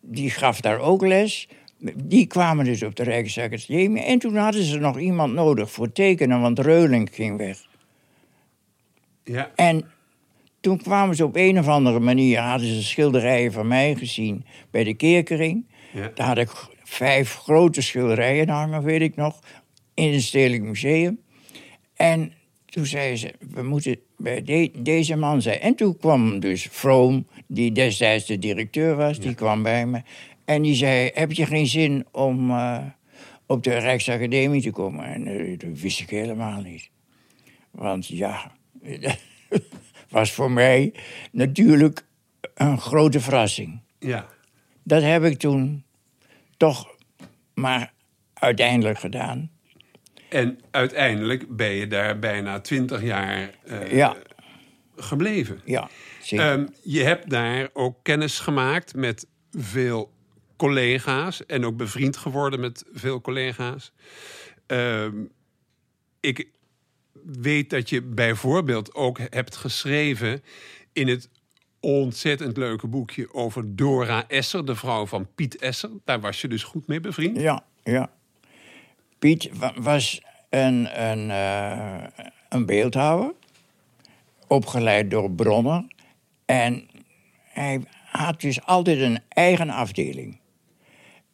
die 0.00 0.30
gaf 0.30 0.60
daar 0.60 0.78
ook 0.78 1.06
les. 1.06 1.48
Die 2.04 2.26
kwamen 2.26 2.64
dus 2.64 2.82
op 2.82 2.96
de 2.96 3.02
Rijksacademie. 3.02 4.02
En 4.02 4.18
toen 4.18 4.36
hadden 4.36 4.62
ze 4.62 4.78
nog 4.78 4.98
iemand 4.98 5.32
nodig 5.34 5.70
voor 5.70 5.92
tekenen, 5.92 6.40
want 6.40 6.58
Reuling 6.58 7.08
ging 7.12 7.36
weg. 7.36 7.66
Ja. 9.24 9.50
En 9.54 9.90
toen 10.60 10.82
kwamen 10.82 11.16
ze 11.16 11.24
op 11.24 11.36
een 11.36 11.58
of 11.58 11.68
andere 11.68 11.98
manier, 11.98 12.38
hadden 12.40 12.68
ze 12.68 12.82
schilderijen 12.82 13.52
van 13.52 13.68
mij 13.68 13.94
gezien 13.94 14.44
bij 14.70 14.84
de 14.84 14.94
Kerkering. 14.94 15.66
Ja. 15.92 16.10
Daar 16.14 16.26
had 16.26 16.38
ik 16.38 16.50
vijf 16.84 17.34
grote 17.34 17.80
schilderijen 17.82 18.48
hangen, 18.48 18.82
weet 18.82 19.00
ik 19.00 19.16
nog, 19.16 19.40
in 19.94 20.12
het 20.12 20.22
Stedelijk 20.22 20.62
Museum. 20.62 21.20
En 21.94 22.32
toen 22.66 22.86
zei 22.86 23.16
ze, 23.16 23.34
we 23.50 23.62
moeten 23.62 23.98
bij 24.16 24.42
de- 24.42 24.70
deze 24.78 25.16
man 25.16 25.42
zijn. 25.42 25.60
En 25.60 25.74
toen 25.74 25.96
kwam 25.96 26.40
dus 26.40 26.68
Vroom, 26.70 27.26
die 27.46 27.72
destijds 27.72 28.26
de 28.26 28.38
directeur 28.38 28.96
was, 28.96 29.20
die 29.20 29.34
kwam 29.34 29.62
bij 29.62 29.86
me. 29.86 30.02
En 30.48 30.62
die 30.62 30.74
zei, 30.74 31.10
heb 31.14 31.32
je 31.32 31.46
geen 31.46 31.66
zin 31.66 32.06
om 32.12 32.50
eh, 32.50 32.84
op 33.46 33.62
de 33.62 33.78
Rijksacademie 33.78 34.62
te 34.62 34.70
komen? 34.70 35.04
En 35.04 35.26
eh, 35.26 35.58
dat 35.58 35.78
wist 35.80 36.00
ik 36.00 36.10
helemaal 36.10 36.60
niet. 36.60 36.90
Want 37.70 38.06
ja, 38.06 38.52
was 40.08 40.32
voor 40.32 40.50
mij 40.50 40.92
natuurlijk 41.32 42.04
een 42.54 42.78
grote 42.80 43.20
verrassing. 43.20 43.80
ja. 43.98 44.26
Dat 44.82 45.02
heb 45.02 45.24
ik 45.24 45.38
toen 45.38 45.84
toch 46.56 46.94
maar 47.54 47.92
uiteindelijk 48.34 48.98
gedaan. 48.98 49.50
En 50.28 50.58
uiteindelijk 50.70 51.56
ben 51.56 51.70
je 51.70 51.86
daar 51.86 52.18
bijna 52.18 52.60
twintig 52.60 53.02
jaar 53.02 53.50
eh, 53.64 53.92
Ja. 53.92 54.16
gebleven. 54.96 55.60
Ja, 55.64 55.88
zeker. 56.22 56.46
Ehm, 56.52 56.66
je 56.82 57.02
hebt 57.02 57.30
daar 57.30 57.68
ook 57.72 57.98
kennis 58.02 58.38
gemaakt 58.38 58.94
met 58.94 59.26
veel 59.50 60.12
collega's 60.58 61.46
en 61.46 61.64
ook 61.64 61.76
bevriend 61.76 62.16
geworden 62.16 62.60
met 62.60 62.84
veel 62.92 63.20
collega's. 63.20 63.92
Ehm, 64.66 65.22
ik 66.20 66.48
weet 67.24 67.70
dat 67.70 67.88
je 67.88 68.02
bijvoorbeeld 68.02 68.94
ook 68.94 69.18
hebt 69.30 69.56
geschreven 69.56 70.42
in 70.92 71.08
het 71.08 71.28
ontzettend 71.80 72.56
leuke 72.56 72.86
boekje 72.86 73.34
over 73.34 73.76
Dora 73.76 74.24
Esser, 74.28 74.64
de 74.66 74.74
vrouw 74.74 75.06
van 75.06 75.28
Piet 75.34 75.56
Esser. 75.56 75.90
Daar 76.04 76.20
was 76.20 76.40
je 76.40 76.48
dus 76.48 76.62
goed 76.62 76.86
mee 76.86 77.00
bevriend. 77.00 77.40
Ja, 77.40 77.64
ja. 77.84 78.10
Piet 79.18 79.48
wa- 79.58 79.74
was 79.80 80.22
een, 80.50 81.02
een, 81.08 81.30
eh, 81.30 82.04
een 82.48 82.66
beeldhouwer, 82.66 83.32
opgeleid 84.46 85.10
door 85.10 85.30
Bronner. 85.30 85.84
En 86.44 86.88
hij 87.42 87.80
had 88.04 88.40
dus 88.40 88.62
altijd 88.64 88.98
een 89.00 89.18
eigen 89.28 89.70
afdeling. 89.70 90.38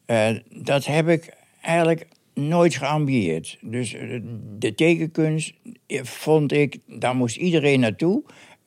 Eh, 0.07 0.29
dat 0.51 0.85
heb 0.87 1.09
ik 1.09 1.37
eigenlijk 1.61 2.07
nooit 2.35 2.75
geambieerd. 2.75 3.59
Dus 3.61 3.95
eh, 3.95 4.21
de 4.59 4.75
tekenkunst 4.75 5.53
eh, 5.87 6.03
vond 6.03 6.53
ik, 6.53 6.79
daar 6.87 7.17
moest 7.17 7.37
iedereen 7.37 7.81
naartoe. 7.81 8.23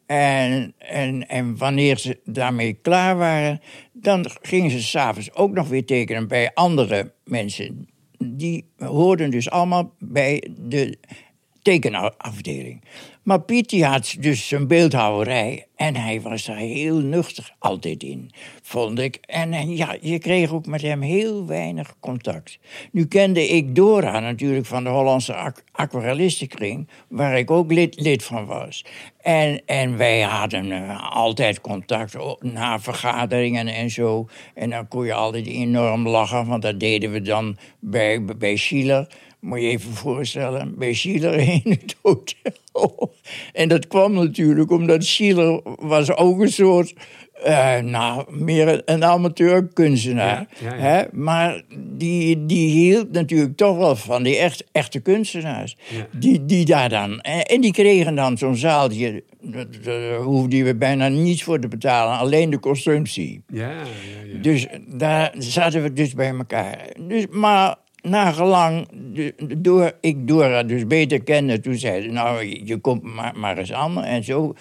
En, 0.05 0.73
en, 0.77 1.27
en 1.27 1.57
wanneer 1.57 1.97
ze 1.97 2.19
daarmee 2.23 2.73
klaar 2.73 3.17
waren, 3.17 3.61
dan 3.93 4.25
gingen 4.41 4.71
ze 4.71 4.81
s'avonds 4.81 5.33
ook 5.33 5.53
nog 5.53 5.67
weer 5.67 5.85
tekenen 5.85 6.27
bij 6.27 6.51
andere 6.53 7.13
mensen. 7.23 7.87
Die 8.17 8.69
hoorden 8.77 9.31
dus 9.31 9.49
allemaal 9.49 9.93
bij 9.99 10.47
de 10.59 10.97
tekenafdeling. 11.67 12.81
Maar 13.23 13.41
Piet 13.41 13.69
die 13.69 13.85
had 13.85 14.15
dus 14.19 14.47
zijn 14.47 14.67
beeldhouwerij 14.67 15.65
en 15.75 15.95
hij 15.95 16.21
was 16.21 16.45
daar 16.45 16.57
heel 16.57 16.97
nuchter 16.97 17.53
altijd 17.59 18.03
in, 18.03 18.31
vond 18.61 18.99
ik. 18.99 19.15
En, 19.21 19.75
ja, 19.75 19.97
je 20.01 20.19
kreeg 20.19 20.51
ook 20.51 20.65
met 20.65 20.81
hem 20.81 21.01
heel 21.01 21.45
weinig 21.45 21.95
contact. 21.99 22.59
Nu 22.91 23.05
kende 23.05 23.47
ik 23.47 23.75
Dora 23.75 24.19
natuurlijk 24.19 24.65
van 24.65 24.83
de 24.83 24.89
Hollandse 24.89 25.33
Aqu 25.33 25.61
Aquarellistenkring, 25.71 26.87
waar 27.07 27.37
ik 27.37 27.51
ook 27.51 27.71
lid, 27.71 27.99
lid 27.99 28.23
van 28.23 28.45
was. 28.45 28.85
En, 29.21 29.61
en 29.65 29.97
wij 29.97 30.21
hadden 30.21 30.65
uh, 30.65 31.15
altijd 31.15 31.61
contact 31.61 32.15
na 32.39 32.79
vergaderingen 32.79 33.67
en 33.67 33.89
zo. 33.89 34.27
En 34.53 34.69
dan 34.69 34.87
kon 34.87 35.05
je 35.05 35.13
altijd 35.13 35.47
enorm 35.47 36.07
lachen, 36.07 36.45
want 36.45 36.61
dat 36.61 36.79
deden 36.79 37.11
we 37.11 37.21
dan 37.21 37.57
bij, 37.79 38.25
bij 38.25 38.55
Schiller. 38.55 39.07
Moet 39.39 39.61
je 39.61 39.67
even 39.67 39.93
voorstellen, 39.93 40.77
bij 40.77 40.93
Schiller 40.93 41.33
in 41.33 41.61
het 41.63 41.95
hotel. 42.01 42.55
En 43.53 43.67
dat 43.67 43.87
kwam 43.87 44.13
natuurlijk 44.13 44.71
omdat 44.71 45.05
Schiller 45.05 45.61
was 45.79 46.11
ook 46.11 46.39
een 46.39 46.51
soort... 46.51 46.93
Uh, 47.45 47.77
nou, 47.77 48.25
meer 48.29 48.81
een 48.85 49.03
amateurkunstenaar. 49.03 50.47
Ja, 50.59 50.69
ja, 50.69 50.75
ja. 50.75 50.81
Hè? 50.81 51.03
Maar 51.11 51.61
die, 51.79 52.45
die 52.45 52.69
hield 52.69 53.11
natuurlijk 53.11 53.57
toch 53.57 53.77
wel 53.77 53.95
van 53.95 54.23
die 54.23 54.37
echt, 54.37 54.63
echte 54.71 54.99
kunstenaars. 54.99 55.77
Die, 56.11 56.45
die 56.45 56.65
daar 56.65 56.89
dan... 56.89 57.21
En 57.21 57.61
die 57.61 57.71
kregen 57.71 58.15
dan 58.15 58.37
zo'n 58.37 58.55
zaaltje... 58.55 59.23
Daar 59.83 60.15
hoefden 60.15 60.63
we 60.63 60.75
bijna 60.75 61.07
niets 61.07 61.43
voor 61.43 61.59
te 61.59 61.67
betalen. 61.67 62.17
Alleen 62.17 62.49
de 62.49 62.59
consumptie. 62.59 63.43
Ja, 63.47 63.69
ja, 63.69 63.77
ja. 64.25 64.41
Dus 64.41 64.67
daar 64.87 65.33
zaten 65.37 65.83
we 65.83 65.93
dus 65.93 66.13
bij 66.13 66.29
elkaar. 66.29 66.89
Dus, 66.99 67.25
maar 67.29 67.75
nagelang, 68.01 68.87
door 69.57 69.91
ik 70.01 70.27
Dora 70.27 70.63
dus 70.63 70.87
beter 70.87 71.23
kende, 71.23 71.59
toen 71.59 71.75
zei 71.75 72.01
ze, 72.01 72.07
nou, 72.07 72.45
je 72.65 72.77
komt 72.77 73.03
maar, 73.03 73.37
maar 73.37 73.57
eens 73.57 73.73
aan. 73.73 74.03
En 74.03 74.23
zo 74.23 74.53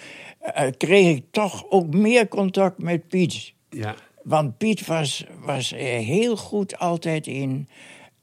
uh, 0.57 0.67
kreeg 0.77 1.15
ik 1.15 1.23
toch 1.31 1.65
ook 1.69 1.93
meer 1.93 2.27
contact 2.27 2.81
met 2.81 3.07
Piet. 3.07 3.53
Ja. 3.69 3.95
Want 4.23 4.57
Piet 4.57 4.85
was, 4.85 5.25
was 5.41 5.73
heel 5.75 6.37
goed 6.37 6.79
altijd 6.79 7.27
in... 7.27 7.67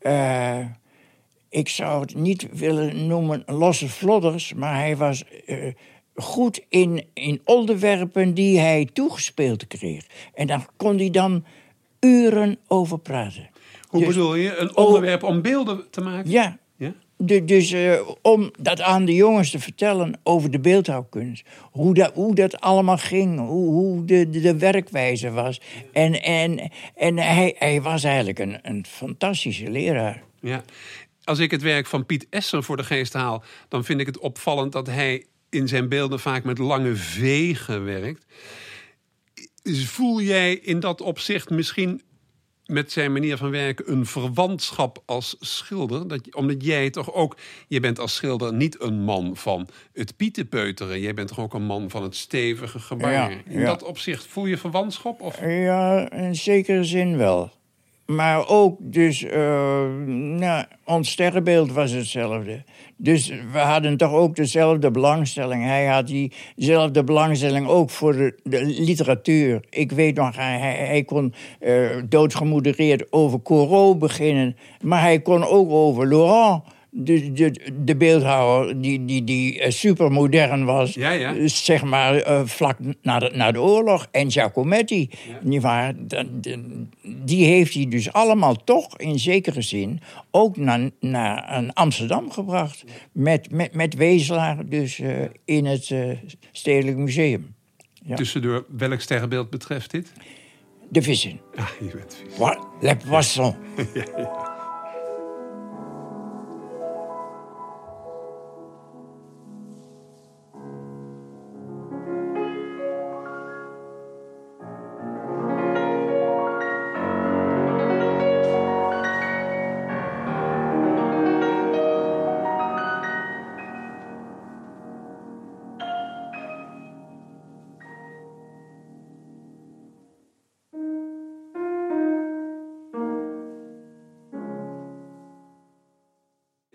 Uh, 0.03 0.59
ik 1.49 1.69
zou 1.69 2.01
het 2.01 2.15
niet 2.15 2.49
willen 2.53 3.07
noemen 3.07 3.43
losse 3.47 3.89
vlodders, 3.89 4.55
maar 4.55 4.75
hij 4.75 4.97
was... 4.97 5.25
Uh, 5.47 5.73
goed 6.15 6.65
in, 6.69 7.07
in 7.15 7.41
onderwerpen 7.45 8.35
die 8.35 8.59
hij 8.59 8.89
toegespeeld 8.93 9.67
kreeg. 9.67 10.07
En 10.35 10.47
daar 10.47 10.67
kon 10.77 10.97
hij 10.97 11.11
dan 11.11 11.45
uren 12.01 12.59
over 12.67 12.99
praten. 12.99 13.49
Hoe 13.95 14.05
dus, 14.05 14.15
bedoel 14.15 14.35
je? 14.35 14.57
Een 14.57 14.77
onderwerp 14.77 15.23
om 15.23 15.43
beelden 15.43 15.91
te 15.91 16.01
maken? 16.01 16.31
Ja. 16.31 16.59
ja? 16.77 16.95
De, 17.17 17.45
dus 17.45 17.73
uh, 17.73 18.01
om 18.23 18.51
dat 18.59 18.81
aan 18.81 19.05
de 19.05 19.15
jongens 19.15 19.51
te 19.51 19.59
vertellen 19.59 20.21
over 20.23 20.51
de 20.51 20.61
beeldhouwkunst. 20.61 21.47
Hoe 21.61 21.95
dat, 21.95 22.15
hoe 22.15 22.35
dat 22.35 22.61
allemaal 22.61 22.99
ging. 22.99 23.39
Hoe, 23.39 23.71
hoe 23.71 24.05
de, 24.05 24.31
de, 24.31 24.41
de 24.41 24.59
werkwijze 24.59 25.31
was. 25.31 25.61
En, 25.93 26.23
en, 26.23 26.71
en 26.95 27.19
hij, 27.19 27.55
hij 27.59 27.83
was 27.83 28.05
eigenlijk 28.05 28.39
een, 28.39 28.59
een 28.63 28.87
fantastische 28.89 29.71
leraar. 29.71 30.23
Ja. 30.41 30.65
Als 31.25 31.39
ik 31.39 31.51
het 31.51 31.63
werk 31.63 31.87
van 31.87 32.07
Piet 32.07 32.27
Esser 32.31 32.63
voor 32.63 32.77
de 32.77 32.85
geest 32.85 33.13
haal... 33.13 33.45
dan 33.69 33.85
vind 33.85 34.01
ik 34.01 34.07
het 34.07 34.19
opvallend 34.19 34.73
dat 34.73 34.87
hij 34.87 35.25
in 35.51 35.69
zijn 35.69 35.89
beelden 35.89 36.21
vaak 36.21 36.45
met 36.45 36.59
lange 36.59 36.95
vegen 36.95 37.85
werkt. 37.85 38.25
Voel 39.85 40.21
jij 40.21 40.55
in 40.55 40.81
dat 40.81 41.01
opzicht 41.01 41.51
misschien 41.51 42.03
met 42.75 42.93
zijn 42.93 43.13
manier 43.13 43.37
van 43.37 43.51
werken 43.51 43.93
een 43.93 44.07
verwantschap 44.07 45.03
als 45.07 45.37
schilder? 45.41 46.09
Dat, 46.09 46.35
omdat 46.35 46.65
jij 46.65 46.91
toch 46.91 47.13
ook, 47.13 47.37
je 47.69 47.81
bent 47.81 47.99
als 47.99 48.15
schilder 48.15 48.55
niet 48.55 48.83
een 48.83 49.01
man 49.01 49.37
van 49.37 49.69
het 49.93 50.17
pietenpeuteren. 50.17 51.01
Jij 51.01 51.15
bent 51.15 51.29
toch 51.29 51.41
ook 51.41 51.55
een 51.55 51.67
man 51.67 51.91
van 51.91 52.03
het 52.03 52.17
stevige 52.17 52.79
gebaar. 52.79 53.43
in 53.47 53.65
dat 53.65 53.83
opzicht 53.83 54.27
voel 54.27 54.47
je 54.47 54.59
verwantschap? 54.59 55.21
Of? 55.21 55.41
Ja, 55.41 56.11
in 56.11 56.35
zekere 56.35 56.85
zin 56.85 57.17
wel. 57.17 57.53
Maar 58.07 58.49
ook 58.49 58.77
dus, 58.81 59.23
uh, 59.23 59.31
nou, 60.17 60.65
ons 60.85 61.11
sterrenbeeld 61.11 61.73
was 61.73 61.91
hetzelfde. 61.91 62.63
Dus 62.97 63.29
we 63.53 63.59
hadden 63.59 63.97
toch 63.97 64.13
ook 64.13 64.37
dezelfde 64.37 64.91
belangstelling. 64.91 65.65
Hij 65.65 65.87
had 65.87 66.07
diezelfde 66.07 67.05
belangstelling 67.05 67.69
ook 67.69 67.91
voor 67.91 68.13
de, 68.13 68.39
de 68.43 68.65
literatuur. 68.65 69.65
Ik 69.71 69.93
weet 69.93 70.17
nog, 70.17 70.37
hij, 70.37 70.59
hij 70.59 71.05
kon 71.05 71.35
uh, 71.61 71.91
doodgemodereerd 72.09 73.13
over 73.13 73.43
Corot 73.43 73.99
beginnen. 73.99 74.57
Maar 74.81 75.01
hij 75.01 75.21
kon 75.21 75.45
ook 75.45 75.71
over 75.71 76.09
Laurent 76.09 76.63
de, 76.97 77.33
de, 77.33 77.73
de 77.85 77.97
beeldhouwer 77.97 78.81
die, 78.81 79.05
die, 79.05 79.25
die 79.25 79.61
uh, 79.61 79.71
supermodern 79.71 80.65
was, 80.65 80.95
ja, 80.95 81.11
ja. 81.11 81.35
Uh, 81.35 81.49
zeg 81.49 81.83
maar 81.83 82.29
uh, 82.29 82.43
vlak 82.45 82.79
na 83.03 83.19
de, 83.19 83.31
na 83.35 83.53
de 83.53 83.61
oorlog. 83.61 84.09
En 84.11 84.31
Giacometti, 84.31 85.11
ja. 85.43 85.93
die 87.25 87.45
heeft 87.45 87.75
hij 87.75 87.89
dus 87.89 88.13
allemaal 88.13 88.65
toch 88.65 88.99
in 88.99 89.19
zekere 89.19 89.63
zin 89.63 90.01
ook 90.31 90.57
naar, 90.57 90.91
naar 91.01 91.71
Amsterdam 91.73 92.31
gebracht. 92.31 92.85
Met, 93.13 93.51
met, 93.51 93.75
met 93.75 93.95
Wezelaar 93.95 94.69
dus 94.69 95.01
in 95.45 95.67
het 95.67 95.95
Stedelijk 96.53 96.97
Museum. 96.97 97.55
Ja. 98.07 98.17
Tussendoor, 98.17 98.67
welk 98.77 99.01
sterrenbeeld 99.01 99.51
betreft 99.51 99.91
dit? 99.91 100.13
De 100.89 101.03
vissen. 101.03 101.41
Ah, 101.55 101.69
je 101.81 101.97
bent 101.97 102.17
vissen. 102.23 102.41
What? 102.41 102.59
Le 102.81 102.97
poisson. 102.97 103.55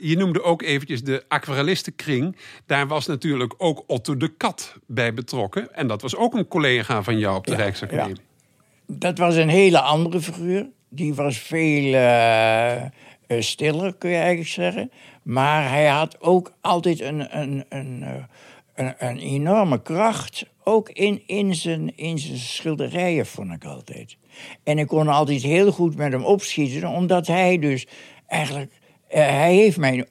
je 0.10 0.18
noemde 0.18 0.44
ook 0.44 0.62
eventjes 0.62 1.04
de 1.04 1.24
aquarellistenkring. 1.28 2.36
Daar 2.66 2.88
was 2.88 3.06
natuurlijk 3.06 3.54
ook 3.58 3.84
Otto 3.88 4.18
de 4.18 4.28
Kat 4.28 4.76
bij 4.88 5.14
betrokken. 5.14 5.76
En 5.76 5.88
dat 5.88 6.02
was 6.02 6.16
ook 6.16 6.34
een 6.34 6.48
collega 6.48 7.04
van 7.04 7.20
jou 7.20 7.38
op 7.38 7.46
de 7.46 7.52
ja, 7.52 7.58
Rijksacademie. 7.58 8.16
Ja. 8.16 8.96
Dat 8.96 9.18
was 9.18 9.36
een 9.36 9.50
hele 9.50 9.80
andere 9.80 10.22
figuur. 10.22 10.70
Die 10.90 11.14
was 11.14 11.38
veel 11.38 11.94
uh, 11.94 13.42
stiller, 13.42 13.94
kun 13.94 14.10
je 14.10 14.16
eigenlijk 14.16 14.50
zeggen. 14.50 14.92
Maar 15.24 15.70
hij 15.70 15.88
had 15.88 16.22
ook 16.22 16.54
altijd 16.62 17.02
een, 17.02 17.40
een, 17.40 17.66
een, 17.70 18.04
eh, 18.04 18.24
een, 18.76 18.94
een 18.98 19.18
enorme 19.18 19.82
kracht. 19.82 20.46
Ook 20.64 20.90
in, 20.90 21.24
in, 21.26 21.56
zijn, 21.56 21.98
in 21.98 22.20
zijn 22.20 22.38
schilderijen, 22.38 23.26
vond 23.26 23.52
ik 23.52 23.66
altijd. 23.66 24.18
En 24.64 24.78
ik 24.78 24.88
kon 24.88 25.08
altijd 25.08 25.42
heel 25.42 25.72
goed 25.72 25.96
met 25.96 26.12
hem 26.12 26.24
opschieten, 26.24 26.90
omdat 26.90 27.28
hij 27.28 27.60
dus 27.60 27.88
eigenlijk 28.28 28.72
eh, 28.72 28.79
hij 29.10 29.56
heeft 29.56 29.78
mijn, 29.78 30.08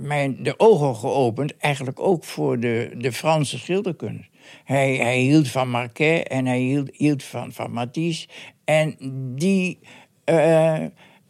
mijn, 0.00 0.42
de 0.42 0.54
ogen 0.56 0.96
geopend, 0.96 1.56
eigenlijk 1.56 2.00
ook 2.00 2.24
voor 2.24 2.60
de, 2.60 2.90
de 2.96 3.12
Franse 3.12 3.58
schilderkunst. 3.58 4.28
Hij, 4.64 4.94
hij 4.96 5.18
hield 5.18 5.48
van 5.48 5.70
Marquet 5.70 6.28
en 6.28 6.46
hij 6.46 6.58
hield, 6.58 6.88
hield 6.92 7.22
van, 7.22 7.52
van 7.52 7.72
Matisse. 7.72 8.28
En 8.64 8.96
die, 9.34 9.78
uh, 10.24 10.78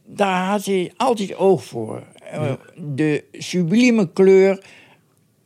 daar 0.05 0.45
had 0.45 0.65
hij 0.65 0.93
altijd 0.97 1.37
oog 1.37 1.65
voor. 1.65 2.03
Uh, 2.35 2.53
de 2.77 3.25
sublieme 3.33 4.13
kleur 4.13 4.65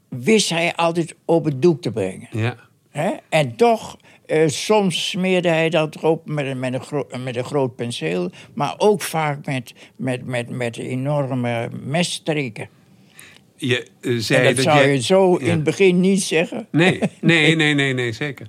wist 0.08 0.50
hij 0.50 0.74
altijd 0.74 1.14
op 1.24 1.44
het 1.44 1.62
doek 1.62 1.82
te 1.82 1.92
brengen. 1.92 2.28
Ja. 2.30 2.56
En 3.28 3.56
toch 3.56 3.96
uh, 4.26 4.48
soms 4.48 5.08
smeerde 5.08 5.48
hij 5.48 5.70
dat 5.70 5.94
erop 5.94 6.28
met, 6.28 6.58
met, 6.58 6.74
een, 6.74 7.22
met 7.22 7.36
een 7.36 7.44
groot 7.44 7.76
penseel, 7.76 8.30
maar 8.54 8.74
ook 8.78 9.02
vaak 9.02 9.46
met, 9.46 9.74
met, 9.96 10.26
met, 10.26 10.48
met 10.48 10.76
enorme 10.76 11.70
messtreken. 11.82 12.68
Je 13.56 13.86
uh, 14.00 14.20
zei 14.20 14.44
dat, 14.44 14.56
dat, 14.56 14.64
zou 14.64 14.86
je 14.86 15.02
zo 15.02 15.36
in 15.36 15.50
het 15.50 15.62
begin 15.64 16.00
niet 16.00 16.22
zeggen. 16.22 16.68
Nee, 16.70 17.00
nee, 17.20 17.56
nee, 17.56 17.74
nee, 17.74 17.92
nee, 17.92 18.12
zeker. 18.12 18.46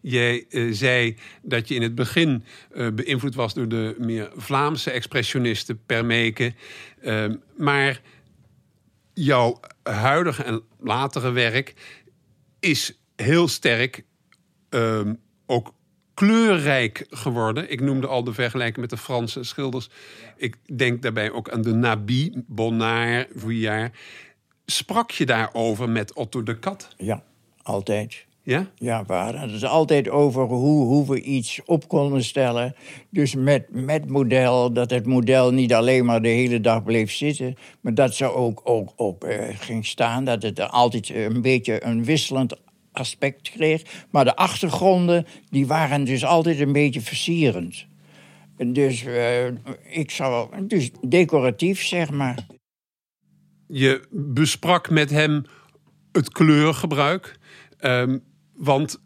Jij 0.00 0.44
uh, 0.50 0.72
zei 0.72 1.16
dat 1.42 1.68
je 1.68 1.74
in 1.74 1.82
het 1.82 1.94
begin 1.94 2.44
beïnvloed 2.94 3.34
was 3.34 3.54
door 3.54 3.68
de 3.68 3.94
meer 3.98 4.32
Vlaamse 4.36 4.90
expressionisten 4.90 5.80
Permeke. 5.86 6.52
Ehm, 7.02 7.34
maar 7.56 8.00
jouw 9.14 9.60
huidige 9.82 10.42
en 10.42 10.62
latere 10.80 11.30
werk 11.30 11.74
is 12.60 12.98
heel 13.16 13.48
sterk 13.48 14.04
um, 14.74 15.20
ook 15.46 15.72
kleurrijk 16.14 17.06
geworden. 17.10 17.70
Ik 17.70 17.80
noemde 17.80 18.06
al 18.06 18.24
de 18.24 18.32
vergelijking 18.32 18.80
met 18.80 18.90
de 18.90 18.96
Franse 18.96 19.42
schilders. 19.42 19.90
Ik 20.36 20.56
denk 20.76 21.02
daarbij 21.02 21.30
ook 21.30 21.50
aan 21.50 21.62
de 21.62 21.74
Nabi, 21.74 22.42
Bonnard, 22.46 23.28
Vuillard. 23.34 23.96
Sprak 24.66 25.10
je 25.10 25.26
daarover 25.26 25.88
met 25.88 26.14
Otto 26.14 26.42
de 26.42 26.58
Kat? 26.58 26.88
Ja, 26.96 27.22
altijd. 27.62 28.26
Ja? 28.42 28.70
Ja, 28.74 29.04
hadden 29.06 29.50
het 29.50 29.64
altijd 29.64 30.08
over 30.08 30.42
hoe, 30.42 30.84
hoe 30.84 31.06
we 31.06 31.20
iets 31.20 31.60
op 31.64 31.88
konden 31.88 32.24
stellen. 32.24 32.74
Dus 33.10 33.34
met, 33.34 33.66
met 33.70 34.08
model, 34.08 34.72
dat 34.72 34.90
het 34.90 35.06
model 35.06 35.52
niet 35.52 35.74
alleen 35.74 36.04
maar 36.04 36.22
de 36.22 36.28
hele 36.28 36.60
dag 36.60 36.82
bleef 36.82 37.12
zitten... 37.12 37.56
maar 37.80 37.94
dat 37.94 38.14
ze 38.14 38.32
ook, 38.32 38.60
ook, 38.64 38.92
ook 38.96 39.24
eh, 39.24 39.56
ging 39.58 39.86
staan, 39.86 40.24
dat 40.24 40.42
het 40.42 40.60
altijd 40.60 41.08
een 41.08 41.42
beetje 41.42 41.84
een 41.84 42.04
wisselend 42.04 42.56
aspect 42.94 43.50
kreeg. 43.50 43.82
Maar 44.10 44.24
de 44.24 44.36
achtergronden, 44.36 45.26
die 45.50 45.66
waren 45.66 46.04
dus 46.04 46.24
altijd 46.24 46.60
een 46.60 46.72
beetje 46.72 47.00
versierend. 47.00 47.86
Dus 48.56 49.04
eh, 49.04 49.46
ik 49.90 50.10
zou, 50.10 50.66
dus 50.66 50.90
decoratief, 51.08 51.82
zeg 51.82 52.10
maar. 52.10 52.46
Je 53.68 54.02
besprak 54.10 54.90
met 54.90 55.10
hem 55.10 55.44
het 56.12 56.32
kleurgebruik. 56.32 57.38
Ehm, 57.78 58.18
want 58.54 59.02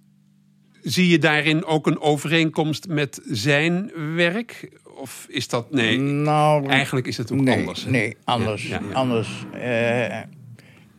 zie 0.83 1.09
je 1.09 1.18
daarin 1.18 1.64
ook 1.64 1.87
een 1.87 2.01
overeenkomst 2.01 2.88
met 2.88 3.20
zijn 3.24 3.90
werk? 4.14 4.81
Of 4.96 5.27
is 5.29 5.48
dat 5.48 5.70
nee? 5.70 5.98
Nou, 5.98 6.66
Eigenlijk 6.66 7.07
is 7.07 7.16
het 7.16 7.33
ook 7.33 7.40
nee, 7.40 7.59
anders. 7.59 7.85
hè? 7.85 7.90
Nee, 7.90 8.16
anders. 8.24 8.68
Ja, 8.68 8.81
ja, 8.81 8.88
ja. 8.88 8.94
anders. 8.94 9.44
Eh, 9.53 10.20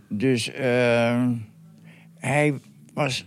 dus 0.09 0.51
eh, 0.51 1.27
hij 2.15 2.59
was 2.99 3.25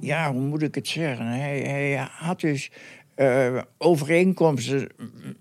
Ja, 0.00 0.32
hoe 0.32 0.40
moet 0.42 0.62
ik 0.62 0.74
het 0.74 0.88
zeggen? 0.88 1.26
Hij, 1.26 1.60
hij 1.60 2.08
had 2.10 2.40
dus 2.40 2.70
eh, 3.14 3.58
overeenkomsten 3.78 4.88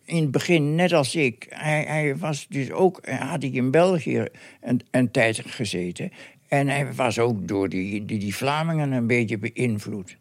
in 0.05 0.21
het 0.21 0.31
begin, 0.31 0.75
net 0.75 0.93
als 0.93 1.15
ik. 1.15 1.47
Hij, 1.49 1.83
hij 1.87 2.17
was 2.17 2.47
dus 2.49 2.71
ook, 2.71 3.07
had 3.09 3.41
hij 3.41 3.51
in 3.51 3.71
België 3.71 4.25
een, 4.61 4.81
een 4.91 5.11
tijd 5.11 5.41
gezeten. 5.45 6.11
En 6.47 6.67
hij 6.67 6.93
was 6.93 7.19
ook 7.19 7.47
door 7.47 7.69
die, 7.69 8.05
die, 8.05 8.19
die 8.19 8.35
Vlamingen 8.35 8.91
een 8.91 9.07
beetje 9.07 9.37
beïnvloed. 9.37 10.17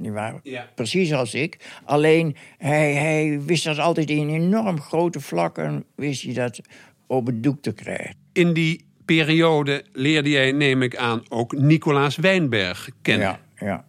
Die 0.00 0.10
waren 0.12 0.40
Ja. 0.42 0.68
precies 0.74 1.12
als 1.12 1.34
ik. 1.34 1.80
Alleen 1.84 2.36
hij, 2.58 2.94
hij 2.94 3.40
wist 3.42 3.64
dat 3.64 3.78
altijd 3.78 4.10
in 4.10 4.28
enorm 4.28 4.80
grote 4.80 5.20
vlakken 5.20 5.84
wist 5.94 6.22
hij 6.22 6.34
dat 6.34 6.60
op 7.06 7.26
het 7.26 7.42
doek 7.42 7.62
te 7.62 7.72
krijgen. 7.72 8.14
In 8.32 8.52
die 8.52 8.85
periode 9.06 9.84
leerde 9.92 10.30
jij, 10.30 10.52
neem 10.52 10.82
ik 10.82 10.96
aan, 10.96 11.22
ook 11.28 11.52
Nicolaas 11.52 12.16
Wijnberg 12.16 12.88
kennen. 13.02 13.26
Ja, 13.26 13.66
ja, 13.66 13.84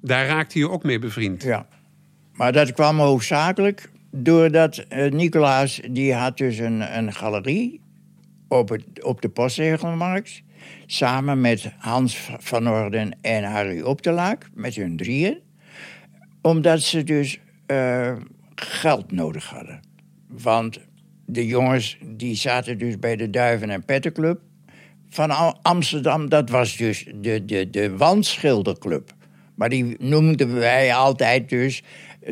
Daar 0.00 0.26
raakte 0.26 0.58
je 0.58 0.70
ook 0.70 0.82
mee 0.82 0.98
bevriend. 0.98 1.42
ja. 1.42 1.66
Maar 2.32 2.52
dat 2.52 2.72
kwam 2.72 2.98
hoofdzakelijk 2.98 3.90
doordat 4.10 4.76
eh, 4.76 5.10
Nicolaas, 5.12 5.80
die 5.90 6.14
had 6.14 6.36
dus 6.36 6.58
een, 6.58 6.96
een 6.98 7.12
galerie 7.12 7.80
op, 8.48 8.68
het, 8.68 9.04
op 9.04 9.22
de 9.22 9.28
postzegelmarkt. 9.28 10.42
Samen 10.86 11.40
met 11.40 11.72
Hans 11.78 12.30
van 12.38 12.68
Orden 12.68 13.18
en 13.20 13.44
Harry 13.44 13.80
Optelaak, 13.80 14.48
met 14.54 14.74
hun 14.74 14.96
drieën. 14.96 15.38
Omdat 16.42 16.80
ze 16.80 17.04
dus 17.04 17.40
eh, 17.66 18.16
geld 18.54 19.12
nodig 19.12 19.50
hadden. 19.50 19.80
Want 20.28 20.80
de 21.26 21.46
jongens 21.46 21.98
die 22.16 22.34
zaten 22.34 22.78
dus 22.78 22.98
bij 22.98 23.16
de 23.16 23.30
Duiven 23.30 23.70
en 23.70 23.84
Pettenclub 23.84 24.40
van 25.08 25.30
Am- 25.30 25.58
Amsterdam. 25.62 26.28
Dat 26.28 26.50
was 26.50 26.76
dus 26.76 27.06
de, 27.14 27.44
de, 27.44 27.70
de 27.70 27.96
wandschilderclub. 27.96 29.12
Maar 29.54 29.68
die 29.68 29.96
noemden 29.98 30.54
wij 30.54 30.94
altijd 30.94 31.48
dus 31.48 31.82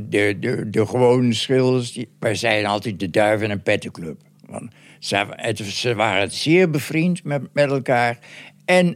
de, 0.04 0.36
de, 0.40 0.70
de 0.70 0.86
gewone 0.86 1.32
schilders. 1.32 1.98
Wij 2.18 2.34
zeiden 2.34 2.70
altijd 2.70 3.00
de 3.00 3.10
Duiven 3.10 3.50
en 3.50 3.62
Pettenclub. 3.62 4.20
Want 4.46 4.72
ze, 4.98 5.26
het, 5.30 5.58
ze 5.58 5.94
waren 5.94 6.30
zeer 6.30 6.70
bevriend 6.70 7.24
met, 7.24 7.42
met 7.52 7.70
elkaar. 7.70 8.18
En 8.64 8.94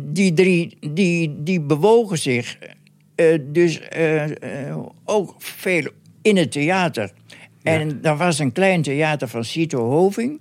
die 0.00 0.32
drie 0.32 0.76
die, 0.90 1.42
die 1.42 1.60
bewogen 1.60 2.18
zich 2.18 2.58
eh, 3.14 3.38
dus 3.42 3.80
eh, 3.80 4.68
eh, 4.68 4.78
ook 5.04 5.34
veel 5.38 5.90
in 6.22 6.36
het 6.36 6.52
theater. 6.52 7.12
En 7.62 7.98
er 8.02 8.16
was 8.16 8.38
een 8.38 8.52
klein 8.52 8.82
theater 8.82 9.28
van 9.28 9.44
Cito 9.44 9.90
Hoving. 9.90 10.40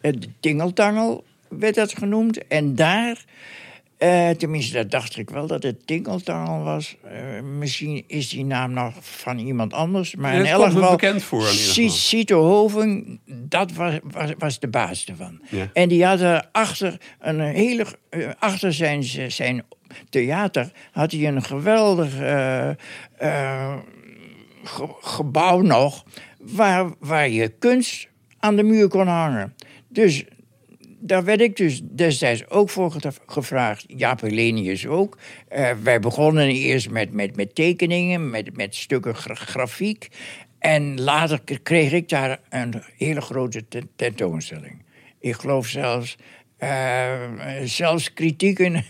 Het 0.00 0.28
Tingeltangel 0.40 1.24
werd 1.48 1.74
dat 1.74 1.94
genoemd. 1.98 2.46
En 2.46 2.74
daar, 2.74 3.24
eh, 3.98 4.30
tenminste 4.30 4.72
dat 4.74 4.90
dacht 4.90 5.16
ik 5.18 5.30
wel 5.30 5.46
dat 5.46 5.62
het 5.62 5.86
Tingeltangel 5.86 6.62
was. 6.64 6.96
Eh, 7.02 7.42
misschien 7.42 8.04
is 8.06 8.28
die 8.28 8.44
naam 8.44 8.72
nog 8.72 8.94
van 9.00 9.38
iemand 9.38 9.72
anders. 9.72 10.14
Maar 10.14 10.34
in 10.34 10.44
elk 10.44 10.64
geval, 10.72 10.90
bekend 10.90 11.22
voor. 11.22 11.42
Cito 11.90 12.42
Hoving, 12.42 13.20
dat 13.26 13.72
was, 13.72 13.94
was, 14.02 14.30
was 14.38 14.58
de 14.58 14.68
baas 14.68 15.04
ervan. 15.04 15.40
Ja. 15.50 15.70
En 15.72 15.88
die 15.88 16.04
had 16.04 16.46
achter 16.52 16.96
een 17.20 17.40
hele, 17.40 17.86
eh, 18.08 18.28
achter 18.38 18.72
zijn, 18.72 19.02
zijn 19.32 19.62
theater 20.10 20.70
had 20.92 21.12
hij 21.12 21.26
een 21.28 21.42
geweldig 21.42 22.18
eh, 22.18 22.68
eh, 23.16 23.76
ge- 24.64 24.94
gebouw 25.00 25.60
nog, 25.60 26.04
waar, 26.54 26.90
waar 26.98 27.28
je 27.28 27.48
kunst 27.48 28.08
aan 28.38 28.56
de 28.56 28.62
muur 28.62 28.88
kon 28.88 29.06
hangen. 29.06 29.54
Dus 29.88 30.24
daar 30.98 31.24
werd 31.24 31.40
ik 31.40 31.56
dus 31.56 31.80
destijds 31.82 32.48
ook 32.48 32.70
voor 32.70 32.90
ge- 32.90 33.12
gevraagd. 33.26 33.84
Jaap 33.86 34.20
Helenius 34.20 34.86
ook. 34.86 35.18
Eh, 35.48 35.70
wij 35.82 36.00
begonnen 36.00 36.48
eerst 36.48 36.90
met, 36.90 37.12
met, 37.12 37.36
met 37.36 37.54
tekeningen, 37.54 38.30
met, 38.30 38.56
met 38.56 38.74
stukken 38.74 39.14
gra- 39.14 39.34
grafiek. 39.34 40.08
En 40.58 41.00
later 41.00 41.40
kreeg 41.62 41.92
ik 41.92 42.08
daar 42.08 42.40
een 42.48 42.82
hele 42.96 43.20
grote 43.20 43.68
ten- 43.68 43.88
tentoonstelling. 43.96 44.84
Ik 45.20 45.34
geloof 45.34 45.66
zelfs, 45.66 46.16
eh, 46.56 47.12
zelfs 47.64 48.12
kritieken 48.12 48.84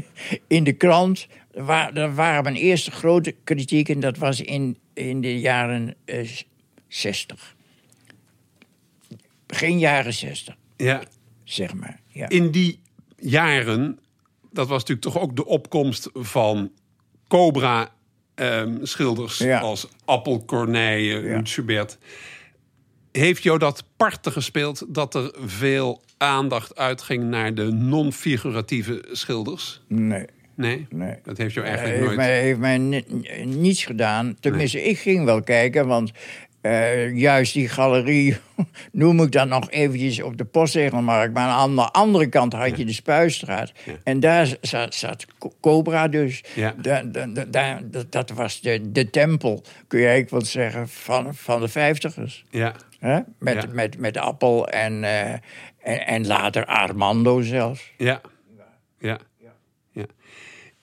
in 0.46 0.64
de 0.64 0.72
krant. 0.72 1.26
Waar, 1.52 1.94
dat 1.94 2.14
waren 2.14 2.42
mijn 2.42 2.56
eerste 2.56 2.90
grote 2.90 3.34
kritieken. 3.44 4.00
Dat 4.00 4.18
was 4.18 4.40
in, 4.40 4.76
in 4.94 5.20
de 5.20 5.40
jaren 5.40 5.94
eh, 6.04 6.28
60. 6.92 7.54
Begin 9.46 9.78
jaren 9.78 10.12
60, 10.14 10.54
Ja. 10.76 11.02
zeg 11.44 11.74
maar. 11.74 12.00
Ja. 12.06 12.28
In 12.28 12.50
die 12.50 12.80
jaren, 13.16 13.98
dat 14.50 14.68
was 14.68 14.78
natuurlijk 14.84 15.14
toch 15.14 15.22
ook 15.22 15.36
de 15.36 15.46
opkomst 15.46 16.08
van 16.14 16.72
Cobra-schilders 17.28 19.38
Ja. 19.38 19.60
als 19.60 19.88
Appel, 20.04 20.44
Corneille, 20.44 21.20
Ja. 21.22 21.40
Schubert. 21.44 21.98
Heeft 23.12 23.42
jou 23.42 23.58
dat 23.58 23.84
parten 23.96 24.32
gespeeld 24.32 24.84
dat 24.94 25.14
er 25.14 25.34
veel 25.44 26.02
aandacht 26.18 26.76
uitging 26.76 27.24
naar 27.24 27.54
de 27.54 27.64
non-figuratieve 27.72 29.04
schilders? 29.12 29.80
Nee, 29.88 30.24
Nee? 30.54 30.86
nee. 30.90 31.16
Dat 31.22 31.36
heeft 31.36 31.54
jou 31.54 31.66
eigenlijk 31.66 31.96
heeft 31.96 32.06
nooit... 32.08 32.18
mij, 32.28 32.40
heeft 32.42 32.58
mij 32.58 32.78
ni- 32.78 33.04
niets 33.44 33.84
gedaan. 33.84 34.36
Tenminste, 34.40 34.82
ik 34.82 34.98
ging 34.98 35.24
wel 35.24 35.42
kijken, 35.42 35.86
want 35.86 36.12
eh, 36.62 37.16
juist 37.16 37.52
die 37.52 37.68
galerie 37.68 38.36
noem 38.92 39.20
ik 39.22 39.32
dan 39.32 39.48
nog 39.48 39.70
eventjes 39.70 40.22
op 40.22 40.36
de 40.36 40.44
postzegelmarkt. 40.44 41.34
Maar 41.34 41.48
aan 41.48 41.76
de 41.76 41.90
andere 41.90 42.26
kant 42.28 42.52
had 42.52 42.76
je 42.78 42.84
de 42.84 42.92
Spuistraat. 42.92 43.72
En 44.04 44.20
daar 44.20 44.56
zat, 44.60 44.94
zat 44.94 45.26
Co- 45.38 45.52
Cobra 45.60 46.08
dus. 46.08 46.44
Ja. 46.54 46.74
Da- 46.82 47.02
da- 47.02 47.26
da- 47.26 47.44
da- 47.44 47.80
dat- 48.08 48.30
was 48.30 48.60
de, 48.60 48.92
de 48.92 49.10
tempel, 49.10 49.62
kun 49.86 49.98
je 49.98 50.06
eigenlijk 50.06 50.30
wel 50.34 50.44
zeggen, 50.44 50.88
van, 50.88 51.34
van 51.34 51.60
de 51.60 51.68
vijftigers. 51.68 52.44
Ja. 52.50 52.74
Hè? 52.98 53.20
Met, 53.38 53.62
Ja. 53.62 53.68
met, 53.72 53.98
met 53.98 54.16
Appel 54.16 54.68
en, 54.68 55.04
eh, 55.04 55.30
en, 55.82 56.06
en 56.06 56.26
later 56.26 56.64
Armando 56.66 57.40
zelfs. 57.40 57.92
Ja. 57.96 58.20
Ja. 58.98 59.18
ja. 59.92 60.04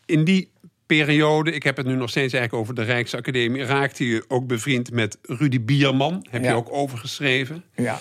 In 0.05 0.23
die 0.23 0.51
periode, 0.95 1.51
ik 1.51 1.63
heb 1.63 1.77
het 1.77 1.85
nu 1.85 1.95
nog 1.95 2.09
steeds 2.09 2.33
eigenlijk 2.33 2.63
over 2.63 2.75
de 2.75 2.91
Rijksacademie, 2.91 3.63
raakte 3.63 4.07
je 4.07 4.25
ook 4.27 4.47
bevriend 4.47 4.91
met 4.91 5.17
Rudy 5.21 5.61
Bierman. 5.61 6.25
Heb 6.29 6.43
je 6.43 6.53
ook 6.53 6.71
overgeschreven. 6.71 7.63
Ja. 7.75 7.99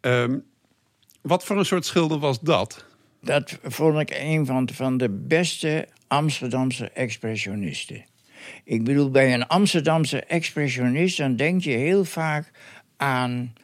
Ehm, 0.00 0.38
wat 1.22 1.44
voor 1.44 1.58
een 1.58 1.64
soort 1.64 1.86
schilder 1.86 2.18
was 2.18 2.40
dat? 2.40 2.84
Dat 3.20 3.58
vond 3.62 3.98
ik 3.98 4.10
een 4.20 4.46
van, 4.46 4.68
van 4.72 4.96
de 4.96 5.08
beste 5.08 5.88
Amsterdamse 6.06 6.90
expressionisten. 6.90 8.04
Ik 8.64 8.84
bedoel, 8.84 9.10
bij 9.10 9.34
een 9.34 9.46
Amsterdamse 9.46 10.24
expressionist... 10.24 11.16
dan 11.16 11.36
denk 11.36 11.62
je 11.62 11.70
heel 11.70 12.04
vaak 12.04 12.50
aan... 12.96 13.54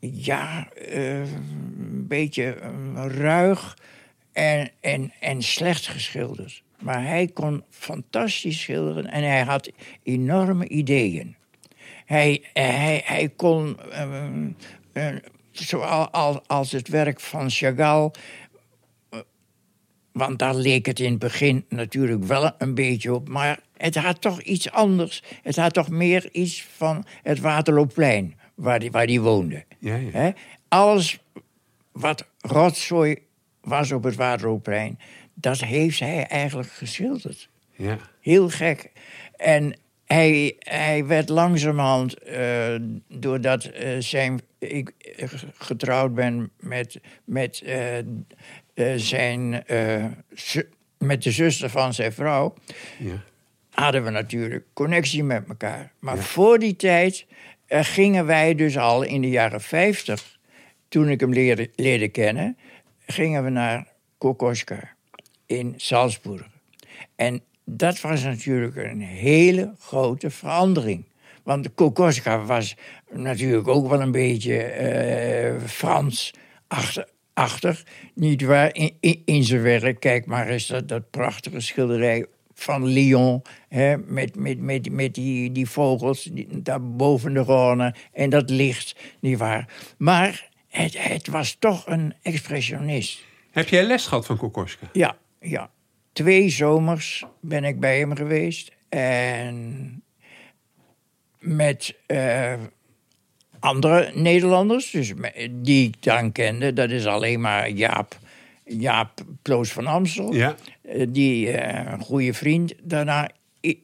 ja, 0.00 0.68
eh, 0.72 1.18
een 1.20 2.06
beetje 2.08 2.54
eh, 2.54 2.70
ruig 3.06 3.78
en, 4.32 4.70
en, 4.80 5.12
en 5.20 5.42
slecht 5.42 5.88
geschilderd. 5.88 6.62
Maar 6.82 7.06
hij 7.06 7.26
kon 7.26 7.64
fantastisch 7.70 8.60
schilderen 8.60 9.06
en 9.10 9.22
hij 9.22 9.42
had 9.42 9.70
enorme 10.02 10.68
ideeën. 10.68 11.36
Hij, 12.04 12.44
hij, 12.52 13.02
hij 13.04 13.28
kon, 13.36 13.76
eh, 13.90 14.24
eh, 14.92 15.16
zoals 15.50 16.38
als 16.46 16.72
het 16.72 16.88
werk 16.88 17.20
van 17.20 17.50
Chagall... 17.50 18.10
eh, 19.10 19.18
Want 20.12 20.38
daar 20.38 20.54
leek 20.54 20.86
het 20.86 21.00
in 21.00 21.10
het 21.10 21.18
begin 21.18 21.64
natuurlijk 21.68 22.24
wel 22.24 22.50
een 22.58 22.74
beetje 22.74 23.14
op. 23.14 23.28
Maar 23.28 23.60
het 23.76 23.96
had 23.96 24.20
toch 24.20 24.42
iets 24.42 24.70
anders. 24.70 25.22
Het 25.42 25.56
had 25.56 25.72
toch 25.72 25.88
meer 25.88 26.28
iets 26.32 26.66
van 26.76 27.04
het 27.22 27.40
Waterloopplein, 27.40 28.38
waar 28.54 28.78
hij 28.78 28.90
waar 28.90 29.06
die 29.06 29.20
woonde. 29.20 29.64
Ja, 29.78 29.96
ja. 29.96 30.34
Alles 30.68 31.18
wat 31.92 32.28
rotzooi 32.40 33.16
was 33.60 33.92
op 33.92 34.02
het 34.02 34.14
Waterloopplein, 34.14 34.98
dat 35.34 35.60
heeft 35.60 35.98
hij 35.98 36.26
eigenlijk 36.26 36.70
geschilderd. 36.70 37.48
Ja. 37.72 37.98
Heel 38.20 38.48
gek. 38.48 38.90
En 39.36 39.74
hij, 40.04 40.56
hij 40.58 41.06
werd 41.06 41.28
langzamerhand, 41.28 42.26
uh, 42.28 42.74
doordat 43.08 43.70
uh, 43.74 43.96
zijn, 43.98 44.40
ik 44.58 44.92
getrouwd 45.54 46.14
ben 46.14 46.50
met, 46.56 47.00
met, 47.24 47.62
uh, 48.74 48.92
zijn, 48.96 49.64
met 50.98 51.22
de 51.22 51.30
zuster 51.30 51.70
van 51.70 51.94
zijn 51.94 52.12
vrouw, 52.12 52.54
Ja. 52.98 53.22
hadden 53.70 54.04
we 54.04 54.10
natuurlijk 54.10 54.64
connectie 54.72 55.24
met 55.24 55.48
elkaar. 55.48 55.92
Maar 55.98 56.18
voor 56.18 56.58
die 56.58 56.76
tijd 56.76 57.26
gingen 57.68 58.26
wij 58.26 58.54
dus 58.54 58.78
al 58.78 59.02
in 59.02 59.20
de 59.20 59.30
jaren 59.30 59.60
50, 59.60 60.38
toen 60.88 61.08
ik 61.08 61.20
hem 61.20 61.32
leerde, 61.32 61.70
leerde 61.74 62.08
kennen, 62.08 62.56
gingen 63.06 63.44
we 63.44 63.50
naar 63.50 63.86
Kokoschka 64.18 64.91
in 65.58 65.74
Salzburg. 65.76 66.48
En 67.16 67.42
dat 67.64 68.00
was 68.00 68.22
natuurlijk 68.22 68.76
een 68.76 69.00
hele 69.00 69.74
grote 69.78 70.30
verandering. 70.30 71.04
Want 71.42 71.74
Kokoschka 71.74 72.44
was 72.44 72.76
natuurlijk 73.10 73.68
ook 73.68 73.88
wel 73.88 74.00
een 74.00 74.12
beetje 74.12 75.54
uh, 75.60 75.68
Frans 75.68 76.34
achtig, 77.34 77.84
niet 78.14 78.42
waar, 78.42 78.74
in, 78.74 78.96
in, 79.00 79.22
in, 79.24 79.44
zijn 79.44 79.62
werk. 79.62 80.00
Kijk 80.00 80.26
maar 80.26 80.48
eens 80.48 80.66
dat, 80.66 80.88
dat 80.88 81.10
prachtige 81.10 81.60
schilderij 81.60 82.26
van 82.54 82.86
Lyon, 82.86 83.42
hè, 83.68 83.96
met, 83.96 84.36
met, 84.36 84.60
met, 84.60 84.90
met 84.90 85.14
die, 85.14 85.52
die 85.52 85.68
vogels 85.68 86.22
die, 86.22 86.62
daar 86.62 86.82
boven 86.90 87.34
de 87.34 87.44
Rhône 87.44 87.98
en 88.12 88.30
dat 88.30 88.50
licht, 88.50 88.96
niet 89.20 89.38
waar. 89.38 89.68
Maar 89.98 90.48
het, 90.68 91.08
het 91.08 91.28
was 91.28 91.56
toch 91.58 91.86
een 91.86 92.14
expressionist. 92.22 93.22
Heb 93.50 93.68
jij 93.68 93.84
les 93.84 94.06
gehad 94.06 94.26
van 94.26 94.36
Kokoschka? 94.36 94.88
Ja, 94.92 95.16
ja. 95.42 95.70
Twee 96.12 96.48
zomers 96.48 97.24
ben 97.40 97.64
ik 97.64 97.80
bij 97.80 97.98
hem 97.98 98.14
geweest. 98.14 98.72
En 98.88 100.02
met 101.38 101.94
uh, 102.06 102.52
andere 103.58 104.10
Nederlanders, 104.14 104.90
dus 104.90 105.12
die 105.50 105.88
ik 105.88 106.02
dan 106.02 106.32
kende. 106.32 106.72
Dat 106.72 106.90
is 106.90 107.06
alleen 107.06 107.40
maar 107.40 107.70
Jaap, 107.70 108.18
Jaap 108.64 109.24
Ploos 109.42 109.72
van 109.72 109.86
Amstel. 109.86 110.34
Ja. 110.34 110.54
Uh, 110.82 111.06
die 111.08 111.46
uh, 111.46 111.92
een 111.92 112.00
goede 112.00 112.34
vriend 112.34 112.74
daarna 112.82 113.30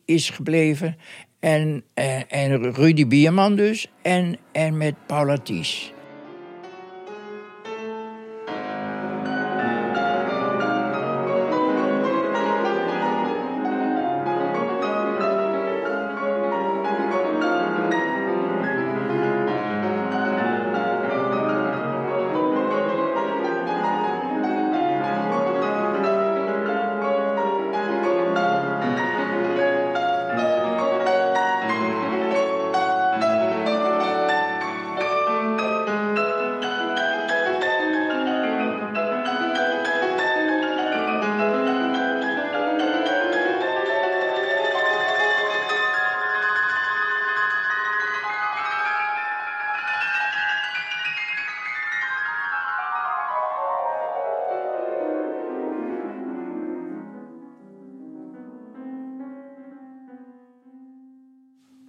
is 0.05 0.31
gebleven. 0.31 0.97
En, 1.41 1.85
en 2.29 2.73
Rudy 2.73 3.07
Bierman 3.07 3.57
dus. 3.57 3.91
En, 4.03 4.37
en 4.53 4.77
met 4.77 4.95
Paula 5.07 5.37
Ties. 5.37 5.93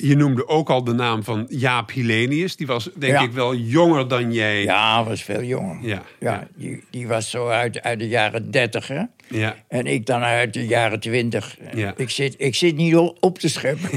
Je 0.10 0.16
noemde 0.16 0.48
ook 0.48 0.70
al 0.70 0.84
de 0.84 0.94
naam 0.94 1.24
van 1.24 1.46
Jaap 1.50 1.92
Hilenius. 1.92 2.56
Die 2.56 2.68
was 2.68 2.90
denk 2.96 3.14
Ja. 3.14 3.22
ik 3.22 3.32
wel 3.32 3.56
jonger 3.56 4.08
dan 4.08 4.34
jij. 4.34 4.64
Ja, 4.64 5.04
was 5.04 5.24
veel 5.24 5.44
jonger. 5.44 5.78
Ja, 5.82 6.02
ja, 6.20 6.32
ja. 6.32 6.48
Die, 6.56 6.84
die 6.90 7.08
was 7.08 7.30
zo 7.30 7.48
uit, 7.48 7.82
uit 7.82 8.00
de 8.00 8.08
jaren 8.08 8.52
dertig, 8.52 8.88
hè? 8.88 9.04
Ja. 9.28 9.56
En 9.68 9.86
ik 9.86 10.06
dan 10.06 10.22
uit 10.22 10.54
de 10.54 10.68
jaren 10.68 11.00
twintig. 11.00 11.58
Ja. 11.74 11.94
Ik, 11.98 12.10
zit, 12.10 12.36
ik 12.38 12.56
zit 12.56 12.76
niet 12.76 12.96
op 13.20 13.40
te 13.40 13.50
scheppen. 13.50 13.90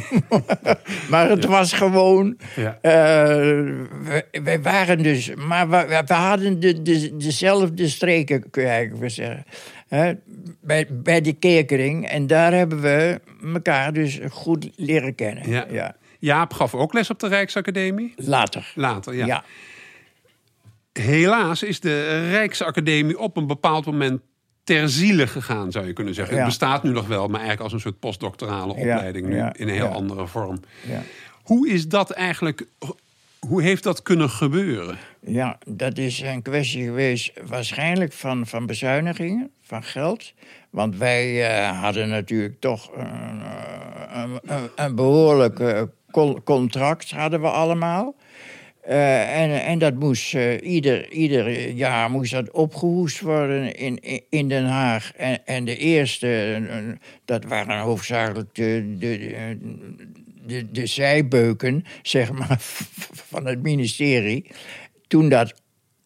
maar 1.10 1.28
het 1.28 1.44
was 1.44 1.72
gewoon... 1.72 2.36
Ja. 2.56 2.78
eh, 2.80 2.92
we 4.42 4.58
waren 4.62 5.02
dus... 5.02 5.34
Maar 5.34 5.70
we, 5.70 6.02
we 6.06 6.14
hadden 6.14 6.60
de, 6.60 6.82
de, 6.82 7.16
dezelfde 7.16 7.88
streken, 7.88 8.50
kun 8.50 8.62
je 8.62 8.68
eigenlijk 8.68 9.10
zeggen. 9.10 9.44
Hè, 9.88 10.12
bij, 10.60 10.86
bij 10.90 11.20
de 11.20 11.32
kerkering. 11.32 12.08
En 12.08 12.26
daar 12.26 12.52
hebben 12.52 12.80
we 12.80 13.20
elkaar 13.54 13.92
dus 13.92 14.20
goed 14.30 14.70
leren 14.76 15.14
kennen. 15.14 15.50
Ja. 15.50 15.66
ja. 15.70 15.96
Jaap 16.22 16.52
gaf 16.52 16.74
ook 16.74 16.92
les 16.92 17.10
op 17.10 17.18
de 17.18 17.28
Rijksacademie. 17.28 18.12
Later. 18.16 18.72
Later, 18.74 19.14
ja. 19.14 19.26
ja. 19.26 19.44
Helaas 20.92 21.62
is 21.62 21.80
de 21.80 22.28
Rijksacademie 22.30 23.18
op 23.18 23.36
een 23.36 23.46
bepaald 23.46 23.86
moment 23.86 24.20
ter 24.64 24.88
ziele 24.88 25.26
gegaan, 25.26 25.72
zou 25.72 25.86
je 25.86 25.92
kunnen 25.92 26.14
zeggen. 26.14 26.36
Het 26.36 26.44
bestaat 26.44 26.82
nu 26.82 26.90
nog 26.90 27.06
wel, 27.06 27.26
maar 27.26 27.40
eigenlijk 27.40 27.60
als 27.60 27.72
een 27.72 27.80
soort 27.80 27.98
postdoctorale 27.98 28.72
opleiding 28.72 29.26
nu 29.26 29.36
in 29.36 29.68
een 29.68 29.74
heel 29.74 29.86
andere 29.86 30.26
vorm. 30.26 30.60
ja. 30.86 31.02
Hoe 31.42 31.68
is 31.68 31.88
dat 31.88 32.10
eigenlijk? 32.10 32.66
Hoe 33.38 33.62
heeft 33.62 33.82
dat 33.82 34.02
kunnen 34.02 34.30
gebeuren? 34.30 34.98
Ja, 35.20 35.58
dat 35.66 35.98
is 35.98 36.20
een 36.20 36.42
kwestie 36.42 36.84
geweest 36.84 37.32
waarschijnlijk 37.46 38.12
van, 38.12 38.46
van 38.46 38.66
bezuinigingen, 38.66 39.50
van 39.62 39.82
geld. 39.82 40.32
Want 40.70 40.96
wij 40.96 41.48
eh, 41.48 41.80
hadden 41.80 42.08
natuurlijk 42.08 42.60
toch 42.60 42.90
een, 42.96 43.40
eh, 43.42 44.22
een, 44.22 44.40
een, 44.42 44.70
een 44.76 44.94
behoorlijk 44.94 45.60
eh, 45.60 45.78
con- 45.78 45.90
contract 46.44 47.10
hadden 47.10 47.40
we 47.40 47.48
allemaal. 47.48 48.14
Eh, 48.82 49.42
en, 49.42 49.64
en 49.64 49.78
dat 49.78 49.94
moest 49.94 50.34
eh, 50.34 50.62
ieder, 50.62 51.10
ieder 51.10 51.70
jaar 51.70 52.10
moest 52.10 52.32
dat 52.32 52.50
opgehoest 52.50 53.20
worden 53.20 53.74
in, 53.76 54.26
in, 54.28 54.48
Den 54.48 54.64
Haag. 54.64 55.12
En, 55.16 55.46
en 55.46 55.64
de 55.64 55.76
eerste, 55.76 56.62
dat 57.24 57.44
waren 57.44 57.80
hoofdzakelijk 57.80 58.54
de, 58.54 58.96
de, 58.98 60.70
de, 60.70 60.86
zijbeuken, 60.86 61.84
zeg 62.02 62.32
maar, 62.32 62.56
van 63.30 63.46
het 63.46 63.62
ministerie. 63.62 64.50
Toen 65.06 65.28
dat 65.28 65.54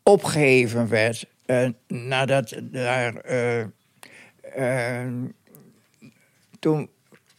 opgeheven 0.02 0.88
werd, 0.88 1.26
eh, 1.46 1.68
nadat 1.88 2.60
daar. 2.62 3.14
toen 6.58 6.88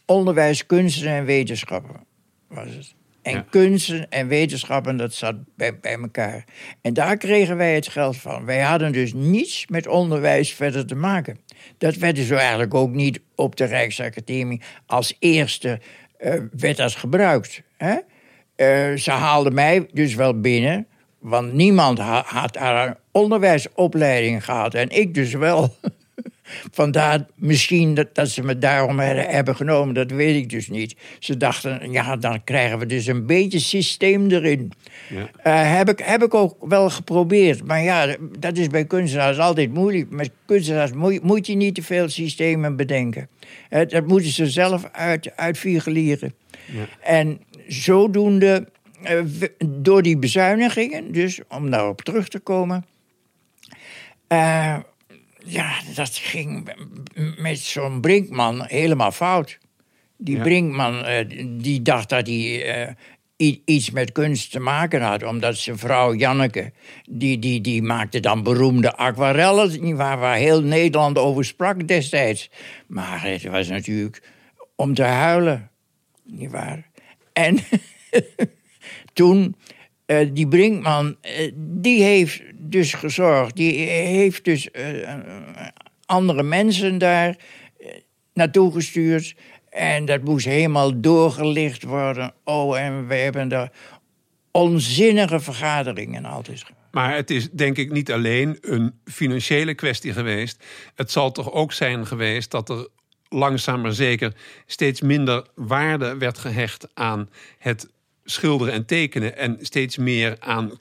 onderwijs, 0.06 0.66
kunsten 0.66 1.08
en 1.08 1.24
wetenschappen 1.24 2.06
was 2.48 2.74
het. 2.74 2.94
En 3.22 3.34
Ja. 3.34 3.44
kunsten 3.50 4.10
en 4.10 4.28
wetenschappen, 4.28 4.96
dat 4.96 5.14
zat 5.14 5.34
bij, 5.56 5.78
bij 5.80 5.96
elkaar. 5.96 6.44
En 6.82 6.94
daar 6.94 7.16
kregen 7.16 7.56
wij 7.56 7.74
het 7.74 7.88
geld 7.88 8.16
van. 8.16 8.44
Wij 8.44 8.60
hadden 8.60 8.92
dus 8.92 9.12
niets 9.12 9.66
met 9.66 9.86
onderwijs 9.86 10.52
verder 10.52 10.86
te 10.86 10.94
maken. 10.94 11.38
Dat 11.78 11.94
werd 11.96 12.16
dus 12.16 12.30
eigenlijk 12.30 12.74
ook 12.74 12.90
niet 12.90 13.20
op 13.34 13.56
de 13.56 13.64
Rijksacademie 13.64 14.60
als 14.86 15.16
eerste 15.18 15.80
eh, 16.18 16.34
werd 16.52 16.76
dat 16.76 16.94
gebruikt. 16.94 17.62
Hè? 17.76 17.96
Eh, 18.56 18.96
ze 18.98 19.10
haalden 19.10 19.54
mij 19.54 19.88
dus 19.92 20.14
wel 20.14 20.40
binnen, 20.40 20.86
want 21.18 21.52
niemand 21.52 21.98
ha- 21.98 22.24
had 22.26 22.52
daar 22.52 22.88
een 22.88 22.96
onderwijsopleiding 23.12 24.44
gehad. 24.44 24.74
En 24.74 24.88
ik 24.88 25.14
dus 25.14 25.32
wel. 25.32 25.76
Vandaar 26.70 27.26
misschien 27.34 27.94
dat, 27.94 28.14
dat 28.14 28.28
ze 28.28 28.42
me 28.42 28.58
daarom 28.58 28.98
he- 28.98 29.14
hebben 29.14 29.56
genomen, 29.56 29.94
dat 29.94 30.10
weet 30.10 30.36
ik 30.36 30.50
dus 30.50 30.68
niet. 30.68 30.96
Ze 31.18 31.36
dachten, 31.36 31.90
ja, 31.90 32.16
dan 32.16 32.44
krijgen 32.44 32.78
we 32.78 32.86
dus 32.86 33.06
een 33.06 33.26
beetje 33.26 33.58
systeem 33.58 34.30
erin. 34.30 34.72
Ja. 35.08 35.30
Eh, 35.42 35.76
heb, 35.76 35.88
ik, 35.88 35.98
heb 35.98 36.22
ik 36.22 36.34
ook 36.34 36.56
wel 36.60 36.90
geprobeerd. 36.90 37.64
Maar 37.64 37.82
ja, 37.82 38.16
dat 38.38 38.56
is 38.56 38.66
bij 38.66 38.84
kunstenaars 38.84 39.38
altijd 39.38 39.74
moeilijk. 39.74 40.10
Met 40.10 40.30
kunstenaars 40.46 40.92
moet, 41.22 41.46
je 41.46 41.54
niet 41.54 41.74
te 41.74 41.82
veel 41.82 42.08
systemen 42.08 42.76
bedenken. 42.76 43.28
Eh, 43.68 43.88
dat 43.88 44.06
moeten 44.06 44.30
ze 44.30 44.46
zelf 44.46 44.88
uit, 44.92 45.36
uitfigureren. 45.36 46.34
Ja. 46.66 46.86
En 47.00 47.40
zodoende, 47.68 48.68
eh, 49.02 49.22
door 49.66 50.02
die 50.02 50.18
bezuinigingen, 50.18 51.12
dus 51.12 51.40
om 51.48 51.70
daarop 51.70 52.02
terug 52.02 52.28
te 52.28 52.38
komen. 52.38 52.84
Ja, 55.44 55.80
dat 55.94 56.10
ging 56.16 56.74
met 57.38 57.58
zo'n 57.58 58.00
Brinkman 58.00 58.64
helemaal 58.66 59.12
fout. 59.12 59.58
Die 60.16 60.36
Ja. 60.36 60.42
Brinkman, 60.42 61.04
eh, 61.04 61.24
die 61.46 61.82
dacht 61.82 62.08
dat 62.08 62.26
hij 62.26 62.64
eh, 62.64 62.94
iets 63.64 63.90
met 63.90 64.12
kunst 64.12 64.50
te 64.50 64.60
maken 64.60 65.00
had. 65.00 65.22
Omdat 65.22 65.56
zijn 65.56 65.78
vrouw 65.78 66.14
Janneke, 66.14 66.72
die, 67.10 67.38
die, 67.38 67.60
die 67.60 67.82
maakte 67.82 68.20
dan 68.20 68.42
beroemde 68.42 68.96
aquarellen... 68.96 69.96
Waar, 69.96 70.18
waar 70.18 70.36
heel 70.36 70.62
Nederland 70.62 71.18
over 71.18 71.44
sprak 71.44 71.88
destijds. 71.88 72.50
Maar 72.86 73.22
het 73.22 73.42
was 73.42 73.68
natuurlijk 73.68 74.22
om 74.76 74.94
te 74.94 75.02
huilen, 75.02 75.70
niet 76.24 76.50
waar? 76.50 76.86
En 77.32 77.58
toen, 79.12 79.56
uh, 80.10 80.28
die 80.32 80.48
Brinkman, 80.48 81.16
uh, 81.22 81.52
die 81.56 82.02
heeft 82.02 82.42
dus 82.54 82.94
gezorgd... 82.94 83.56
die 83.56 83.88
heeft 83.88 84.44
dus 84.44 84.68
uh, 84.72 85.14
andere 86.06 86.42
mensen 86.42 86.98
daar 86.98 87.36
naartoe 88.32 88.72
gestuurd... 88.72 89.34
En 89.70 90.04
dat 90.04 90.22
moest 90.22 90.46
helemaal 90.46 91.00
doorgelicht 91.00 91.82
worden. 91.82 92.32
Oh, 92.44 92.78
en 92.78 93.06
we 93.06 93.14
hebben 93.14 93.52
er 93.52 93.70
onzinnige 94.50 95.40
vergaderingen 95.40 96.24
altijd. 96.24 96.64
Maar 96.90 97.14
het 97.14 97.30
is 97.30 97.50
denk 97.50 97.76
ik 97.76 97.92
niet 97.92 98.12
alleen 98.12 98.58
een 98.60 98.94
financiële 99.04 99.74
kwestie 99.74 100.12
geweest. 100.12 100.64
Het 100.94 101.10
zal 101.10 101.32
toch 101.32 101.52
ook 101.52 101.72
zijn 101.72 102.06
geweest 102.06 102.50
dat 102.50 102.68
er 102.68 102.88
langzaam 103.28 103.80
maar 103.80 103.92
zeker 103.92 104.32
steeds 104.66 105.00
minder 105.00 105.46
waarde 105.54 106.16
werd 106.16 106.38
gehecht 106.38 106.88
aan 106.94 107.30
het 107.58 107.88
schilderen 108.30 108.74
en 108.74 108.84
tekenen 108.84 109.36
en 109.36 109.56
steeds 109.60 109.96
meer 109.96 110.36
aan 110.38 110.78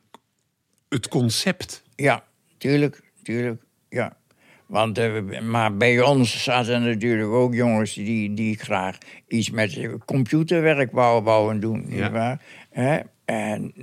het 0.90 1.08
concept. 1.08 1.84
Ja, 1.96 2.24
tuurlijk, 2.58 3.02
tuurlijk, 3.24 3.62
ja. 3.90 4.18
Want, 4.66 5.00
uh, 5.00 5.40
maar 5.42 5.78
bij 5.78 6.02
ons 6.02 6.44
zaten 6.44 6.84
natuurlijk 6.84 7.30
ook 7.30 7.54
jongens 7.54 7.94
die, 7.94 8.34
die 8.34 8.58
graag 8.58 8.98
iets 9.28 9.50
met 9.50 9.80
computerwerk 10.06 10.92
wouden 10.92 11.60
doen. 11.60 11.86
Ja. 11.90 12.40
Hè? 12.70 13.00
En 13.26 13.74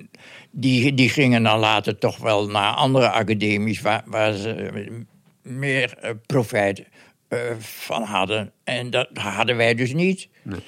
die, 0.51 0.95
die 0.95 1.09
gingen 1.09 1.43
dan 1.43 1.59
later 1.59 1.99
toch 1.99 2.19
wel 2.19 2.49
naar 2.49 2.73
andere 2.73 3.11
academies 3.11 3.81
waar, 3.81 4.03
waar 4.07 4.33
ze 4.33 5.05
meer 5.43 5.99
uh, 6.05 6.11
profijt 6.27 6.85
uh, 7.29 7.39
van 7.59 8.03
hadden. 8.03 8.53
En 8.65 8.91
dat 8.91 9.09
hadden 9.13 9.57
wij 9.57 9.75
dus 9.75 9.93
niet. 9.93 10.29
Nee. 10.43 10.61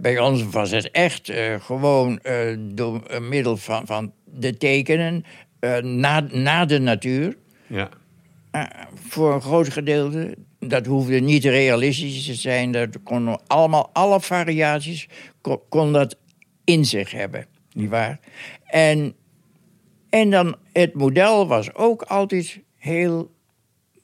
Bij 0.00 0.18
ons 0.18 0.44
was 0.44 0.70
het 0.70 0.90
echt 0.90 1.32
gewoon 1.58 2.20
door 2.58 3.22
middel 3.28 3.56
van, 3.56 3.86
van 3.86 4.12
de 4.24 4.56
tekenen 4.56 5.24
naar, 5.82 6.36
naar 6.36 6.66
de 6.66 6.78
natuur. 6.78 7.36
Ja. 7.66 7.88
Voor 9.08 9.34
een 9.34 9.42
groot 9.42 9.68
gedeelte. 9.68 10.36
Dat 10.58 10.86
hoefde 10.86 11.20
niet 11.20 11.44
realistisch 11.44 12.24
te 12.24 12.34
zijn. 12.34 12.72
Dat 12.72 13.02
kon 13.02 13.46
allemaal, 13.46 13.90
alle 13.92 14.20
variaties 14.20 15.08
kon, 15.40 15.60
kon 15.68 15.92
dat 15.92 16.16
in 16.64 16.84
zich 16.84 17.10
hebben. 17.10 17.46
Niet 17.72 17.90
waar? 17.90 18.20
En, 18.64 19.14
en 20.08 20.30
dan 20.30 20.56
het 20.72 20.94
model 20.94 21.46
was 21.46 21.74
ook 21.74 22.02
altijd 22.02 22.60
heel 22.76 23.30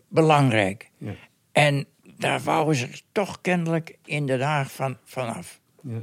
belangrijk. 0.08 0.90
Ja. 0.98 1.14
En 1.52 1.86
daar 2.18 2.40
wouden 2.40 2.74
ze 2.74 3.02
toch 3.12 3.40
kennelijk 3.40 3.98
in 4.04 4.26
Den 4.26 4.40
Haag 4.40 4.72
van, 4.72 4.98
vanaf. 5.04 5.60
Ja. 5.82 6.02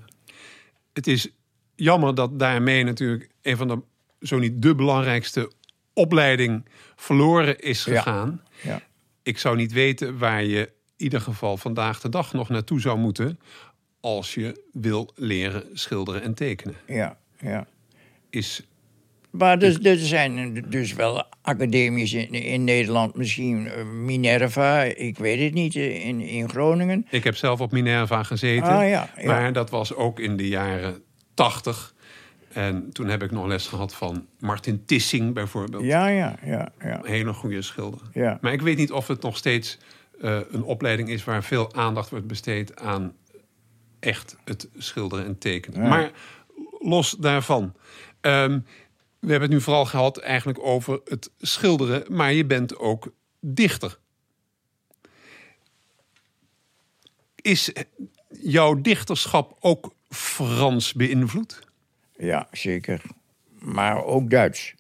Het 0.94 1.08
is 1.08 1.30
jammer 1.76 2.16
dat 2.16 2.40
daarmee 2.40 2.84
natuurlijk 2.84 3.30
een 3.42 3.58
van 3.58 3.68
de, 3.68 3.82
zo 4.20 4.40
niet 4.40 4.62
de 4.62 4.76
belangrijkste 4.76 5.52
opleiding 5.94 6.66
verloren 6.96 7.60
is 7.60 7.84
gegaan. 7.84 8.42
Ja. 8.64 8.72
ja. 8.72 8.82
Ik 9.24 9.38
zou 9.38 9.56
niet 9.56 9.72
weten 9.72 10.18
waar 10.18 10.44
je 10.44 10.62
in 10.98 11.04
ieder 11.04 11.22
geval 11.22 11.58
vandaag 11.58 12.00
de 12.00 12.10
dag 12.10 12.34
nog 12.34 12.50
naartoe 12.50 12.82
zou 12.82 12.98
moeten 12.98 13.40
als 14.00 14.34
je 14.34 14.64
wil 14.72 15.12
leren 15.16 15.70
schilderen 15.74 16.22
en 16.22 16.34
tekenen. 16.34 16.76
Ja, 16.88 17.18
ja. 17.40 17.68
Is 18.30 18.64
maar 19.34 19.60
dus, 19.60 19.80
er 19.80 19.98
zijn 19.98 20.66
dus 20.70 20.94
wel 20.94 21.24
academies 21.42 22.14
in, 22.14 22.32
in, 22.32 22.64
Nederland, 22.64 23.16
misschien 23.16 23.68
eh, 23.68 23.86
Minerva, 23.86 24.84
ik 24.84 25.18
weet 25.18 25.40
het 25.40 25.54
niet, 25.54 25.76
eh, 25.76 26.06
in, 26.06 26.22
in 26.22 26.50
Groningen. 26.50 27.08
Ik 27.10 27.24
heb 27.24 27.36
zelf 27.36 27.60
op 27.62 27.72
Minerva 27.72 28.24
gezeten, 28.24 28.70
ah, 28.70 28.90
ja, 28.90 29.10
ja. 29.18 29.26
maar 29.26 29.54
dat 29.54 29.70
was 29.70 29.96
ook 29.96 30.20
in 30.20 30.38
de 30.38 30.48
jaren 30.48 31.04
tachtig. 31.34 31.94
En 32.54 32.90
toen 32.92 33.08
heb 33.08 33.24
ik 33.24 33.32
nog 33.32 33.46
les 33.46 33.68
gehad 33.68 33.96
van 33.96 34.26
Martin 34.40 34.86
Tissing 34.86 35.34
bijvoorbeeld. 35.34 35.84
Ja, 35.84 36.08
ja, 36.08 36.36
ja. 36.46 36.72
ja. 36.80 37.00
Een 37.04 37.12
hele 37.12 37.34
goede 37.34 37.62
schilder. 37.62 38.02
Ja. 38.14 38.38
Maar 38.42 38.54
ik 38.54 38.62
weet 38.62 38.78
niet 38.78 38.92
of 38.92 39.08
het 39.08 39.22
nog 39.22 39.38
steeds 39.38 39.78
uh, 40.22 40.40
een 40.52 40.64
opleiding 40.64 41.10
is 41.10 41.24
waar 41.24 41.44
veel 41.44 41.74
aandacht 41.74 42.10
wordt 42.10 42.28
besteed 42.28 42.80
aan 42.80 43.14
echt 44.00 44.38
het 44.44 44.70
schilderen 44.78 45.26
en 45.26 45.38
tekenen. 45.38 45.90
Maar 45.90 46.12
los 46.80 47.12
daarvan. 47.12 47.74
Um, 48.22 48.66
we 49.24 49.32
hebben 49.32 49.50
het 49.50 49.58
nu 49.58 49.62
vooral 49.62 49.86
gehad 49.86 50.18
eigenlijk 50.18 50.60
over 50.60 51.02
het 51.06 51.32
schilderen, 51.40 52.16
maar 52.16 52.34
je 52.34 52.46
bent 52.46 52.78
ook 52.78 53.14
dichter. 53.40 53.98
Is 57.36 57.72
jouw 58.28 58.82
dichterschap 58.82 59.58
ook 59.60 59.94
Frans 60.10 60.94
beïnvloed? 60.94 61.60
Ja, 62.18 62.48
zeker. 62.52 63.02
Maar 63.60 64.04
ook 64.04 64.30
Duits. 64.30 64.74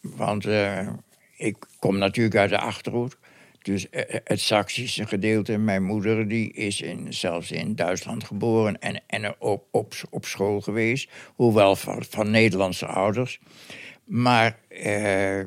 Want 0.00 0.46
uh, 0.46 0.88
ik 1.36 1.56
kom 1.78 1.98
natuurlijk 1.98 2.36
uit 2.36 2.50
de 2.50 2.58
Achterhoek. 2.58 3.18
Dus 3.62 3.90
eh, 3.90 4.14
eh, 4.14 4.20
het 4.24 4.40
Saksische 4.40 5.06
gedeelte. 5.06 5.58
Mijn 5.58 5.82
moeder 5.82 6.28
die 6.28 6.52
is 6.52 6.80
in, 6.80 7.12
zelfs 7.12 7.50
in 7.50 7.74
Duitsland 7.74 8.24
geboren 8.24 8.80
en, 8.80 9.02
en 9.06 9.34
op, 9.38 9.64
op, 9.70 9.94
op 10.10 10.24
school 10.24 10.60
geweest. 10.60 11.10
Hoewel 11.34 11.76
van, 11.76 12.04
van 12.08 12.30
Nederlandse 12.30 12.86
ouders. 12.86 13.40
Maar 14.04 14.58
uh, 14.68 15.40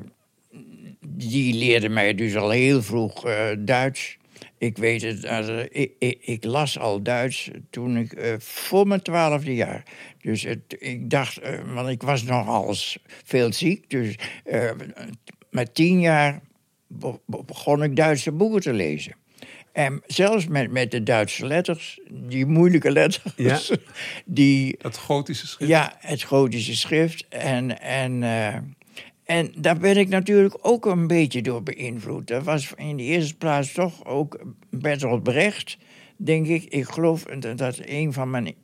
die 1.06 1.54
leerde 1.54 1.88
mij 1.88 2.14
dus 2.14 2.36
al 2.36 2.50
heel 2.50 2.82
vroeg 2.82 3.24
Duits. 3.58 4.18
Ik 4.58 4.78
weet 4.78 5.02
het, 5.02 5.48
ik, 5.70 5.92
ik, 5.98 6.18
ik, 6.20 6.44
las 6.44 6.78
al 6.78 7.02
Duits 7.02 7.50
toen 7.70 7.96
ik 7.96 8.36
voor 8.38 8.86
mijn 8.86 9.02
twaalfde 9.02 9.54
jaar. 9.54 9.82
Dus 10.20 10.42
het, 10.42 10.76
ik 10.78 11.10
dacht, 11.10 11.40
want 11.74 11.88
ik 11.88 12.02
was 12.02 12.22
nogal 12.22 12.74
veel 13.24 13.52
ziek. 13.52 13.90
Dus 13.90 14.14
met 15.50 15.74
tien 15.74 16.00
jaar 16.00 16.40
begon 17.26 17.82
ik 17.82 17.96
Duitse 17.96 18.32
boeken 18.32 18.60
te 18.60 18.72
lezen. 18.72 19.16
En 19.74 20.02
zelfs 20.06 20.46
met, 20.46 20.70
met 20.70 20.90
de 20.90 21.02
Duitse 21.02 21.46
letters, 21.46 22.00
die 22.10 22.46
moeilijke 22.46 22.90
letters. 22.90 23.34
Ja, 23.36 23.60
die, 24.24 24.74
het 24.78 24.96
gotische 24.96 25.46
schrift. 25.46 25.70
Ja, 25.70 25.94
het 25.98 26.22
gotische 26.22 26.76
schrift. 26.76 27.28
En, 27.28 27.80
en, 27.80 28.22
uh, 28.22 28.54
en 29.24 29.52
daar 29.56 29.78
ben 29.78 29.96
ik 29.96 30.08
natuurlijk 30.08 30.58
ook 30.60 30.86
een 30.86 31.06
beetje 31.06 31.42
door 31.42 31.62
beïnvloed. 31.62 32.26
Dat 32.26 32.44
was 32.44 32.72
in 32.76 32.96
de 32.96 33.02
eerste 33.02 33.36
plaats 33.36 33.72
toch 33.72 34.04
ook 34.04 34.44
Bertolt 34.70 35.22
Brecht, 35.22 35.78
denk 36.16 36.46
ik. 36.46 36.64
Ik 36.64 36.84
geloof 36.84 37.22
dat 37.56 37.78
een 37.84 38.12
van 38.12 38.30
mijn 38.30 38.54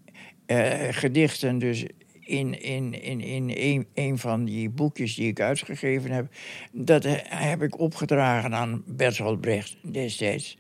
uh, 0.47 0.73
gedichten 0.91 1.59
dus 1.59 1.85
in, 2.31 2.61
in, 2.61 3.03
in, 3.03 3.21
in 3.21 3.51
een, 3.57 3.87
een 3.95 4.19
van 4.19 4.45
die 4.45 4.69
boekjes 4.69 5.15
die 5.15 5.29
ik 5.29 5.41
uitgegeven 5.41 6.11
heb. 6.11 6.27
Dat 6.73 7.05
heb 7.25 7.63
ik 7.63 7.79
opgedragen 7.79 8.55
aan 8.55 8.83
Bertolt 8.87 9.41
Brecht 9.41 9.77
destijds. 9.83 10.59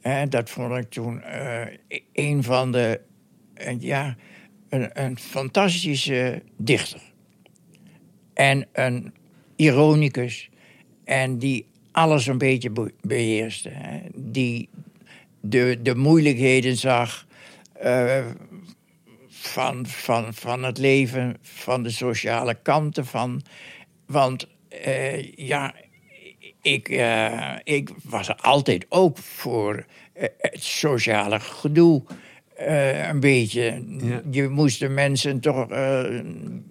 En 0.00 0.30
dat 0.30 0.50
vond 0.50 0.76
ik 0.76 0.90
toen 0.90 1.22
uh, 1.26 1.66
een 2.12 2.42
van 2.42 2.72
de. 2.72 3.00
Uh, 3.66 3.80
ja, 3.80 4.16
een, 4.68 5.02
een 5.04 5.18
fantastische 5.18 6.42
dichter. 6.56 7.00
En 8.34 8.68
een 8.72 9.14
ironicus. 9.56 10.50
En 11.04 11.38
die 11.38 11.66
alles 11.92 12.26
een 12.26 12.38
beetje 12.38 12.92
beheerste. 13.00 13.68
Hè. 13.72 14.00
Die 14.14 14.68
de, 15.40 15.78
de 15.82 15.94
moeilijkheden 15.94 16.76
zag. 16.76 17.26
Uh, 17.84 18.26
van, 19.40 19.86
van, 19.86 20.34
van 20.34 20.62
het 20.62 20.78
leven, 20.78 21.36
van 21.42 21.82
de 21.82 21.90
sociale 21.90 22.54
kanten 22.62 23.06
van. 23.06 23.42
Want 24.06 24.46
uh, 24.86 25.32
ja, 25.36 25.74
ik, 26.62 26.88
uh, 26.88 27.56
ik 27.64 27.90
was 28.02 28.36
altijd 28.36 28.86
ook 28.88 29.18
voor 29.18 29.74
uh, 29.74 30.24
het 30.38 30.62
sociale 30.64 31.40
gedoe. 31.40 32.02
een 33.08 33.20
beetje. 33.20 33.84
Ja. 34.00 34.22
Je 34.30 34.48
moest 34.48 34.78
de 34.78 34.88
mensen 34.88 35.40
toch. 35.40 35.68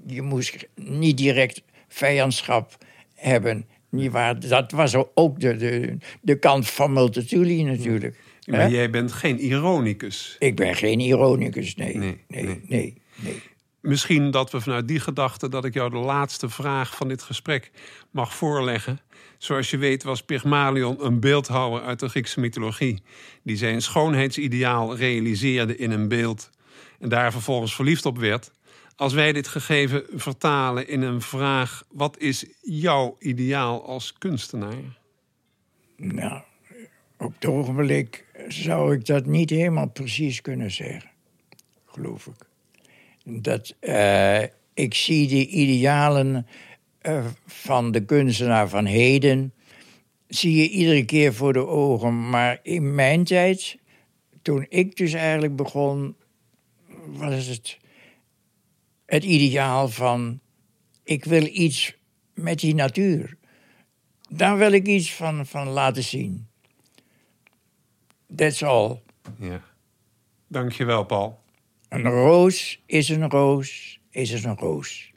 je 0.05 0.21
moest 0.21 0.67
niet 0.75 1.17
direct 1.17 1.61
vijandschap 1.87 2.77
hebben. 3.15 3.65
Niet 3.89 4.11
waar? 4.11 4.39
Dat 4.39 4.71
was 4.71 4.95
ook 5.13 5.39
de, 5.39 5.55
de, 5.55 5.97
de 6.21 6.39
kant 6.39 6.69
van 6.69 6.93
Multatuli 6.93 7.63
natuurlijk. 7.63 8.17
Maar 8.49 8.69
jij 8.69 8.89
bent 8.89 9.11
geen 9.11 9.39
ironicus. 9.39 10.35
Ik 10.39 10.55
ben 10.55 10.75
geen 10.75 10.99
ironicus, 10.99 11.75
nee. 11.75 11.97
Nee, 11.97 12.23
nee, 12.27 12.61
nee. 12.67 13.01
nee, 13.15 13.41
Misschien 13.81 14.31
dat 14.31 14.51
we 14.51 14.61
vanuit 14.61 14.87
die 14.87 14.99
gedachte 14.99 15.49
dat 15.49 15.65
ik 15.65 15.73
jou 15.73 15.89
de 15.89 15.97
laatste 15.97 16.49
vraag 16.49 16.95
van 16.95 17.07
dit 17.07 17.21
gesprek 17.21 17.71
mag 18.11 18.35
voorleggen. 18.35 18.99
Zoals 19.37 19.69
je 19.69 19.77
weet 19.77 20.03
was 20.03 20.23
Pygmalion 20.23 21.05
een 21.05 21.19
beeldhouwer 21.19 21.81
uit 21.81 21.99
de 21.99 22.09
Griekse 22.09 22.39
mythologie... 22.39 23.03
die 23.43 23.57
zijn 23.57 23.81
schoonheidsideaal 23.81 24.95
realiseerde 24.95 25.77
in 25.77 25.91
een 25.91 26.07
beeld... 26.07 26.49
en 26.99 27.09
daar 27.09 27.31
vervolgens 27.31 27.75
verliefd 27.75 28.05
op 28.05 28.17
werd... 28.17 28.51
Als 28.99 29.13
wij 29.13 29.33
dit 29.33 29.47
gegeven 29.47 30.03
vertalen 30.13 30.87
in 30.87 31.01
een 31.01 31.21
vraag: 31.21 31.83
wat 31.91 32.17
is 32.17 32.45
jouw 32.61 33.15
ideaal 33.19 33.85
als 33.85 34.13
kunstenaar? 34.17 34.99
Nou, 35.95 36.41
op 37.17 37.33
het 37.33 37.45
ogenblik 37.45 38.25
zou 38.47 38.93
ik 38.93 39.05
dat 39.05 39.25
niet 39.25 39.49
helemaal 39.49 39.89
precies 39.89 40.41
kunnen 40.41 40.71
zeggen, 40.71 41.11
geloof 41.85 42.27
ik. 42.27 42.47
Dat, 43.43 43.75
uh, 43.81 44.41
ik 44.73 44.93
zie 44.93 45.27
de 45.27 45.47
idealen 45.47 46.47
uh, 47.01 47.25
van 47.45 47.91
de 47.91 48.05
kunstenaar 48.05 48.69
van 48.69 48.85
heden, 48.85 49.53
zie 50.27 50.55
je 50.55 50.69
iedere 50.69 51.05
keer 51.05 51.33
voor 51.33 51.53
de 51.53 51.67
ogen. 51.67 52.29
Maar 52.29 52.59
in 52.63 52.95
mijn 52.95 53.23
tijd, 53.23 53.77
toen 54.41 54.65
ik 54.69 54.95
dus 54.95 55.13
eigenlijk 55.13 55.55
begon, 55.55 56.15
was 57.05 57.45
het 57.45 57.77
het 59.09 59.23
ideaal 59.23 59.89
van: 59.89 60.39
ik 61.03 61.25
wil 61.25 61.45
iets 61.45 61.95
met 62.33 62.59
die 62.59 62.75
natuur. 62.75 63.37
Daar 64.29 64.57
wil 64.57 64.71
ik 64.71 64.87
iets 64.87 65.13
van, 65.13 65.45
van 65.45 65.67
laten 65.67 66.03
zien. 66.03 66.48
That's 68.35 68.63
all. 68.63 69.01
Ja. 69.39 69.61
Dankjewel, 70.47 71.03
Paul. 71.03 71.39
Een 71.89 72.03
roos 72.03 72.81
is 72.85 73.09
een 73.09 73.29
roos, 73.29 73.99
is 74.09 74.43
een 74.43 74.57
roos. 74.57 75.08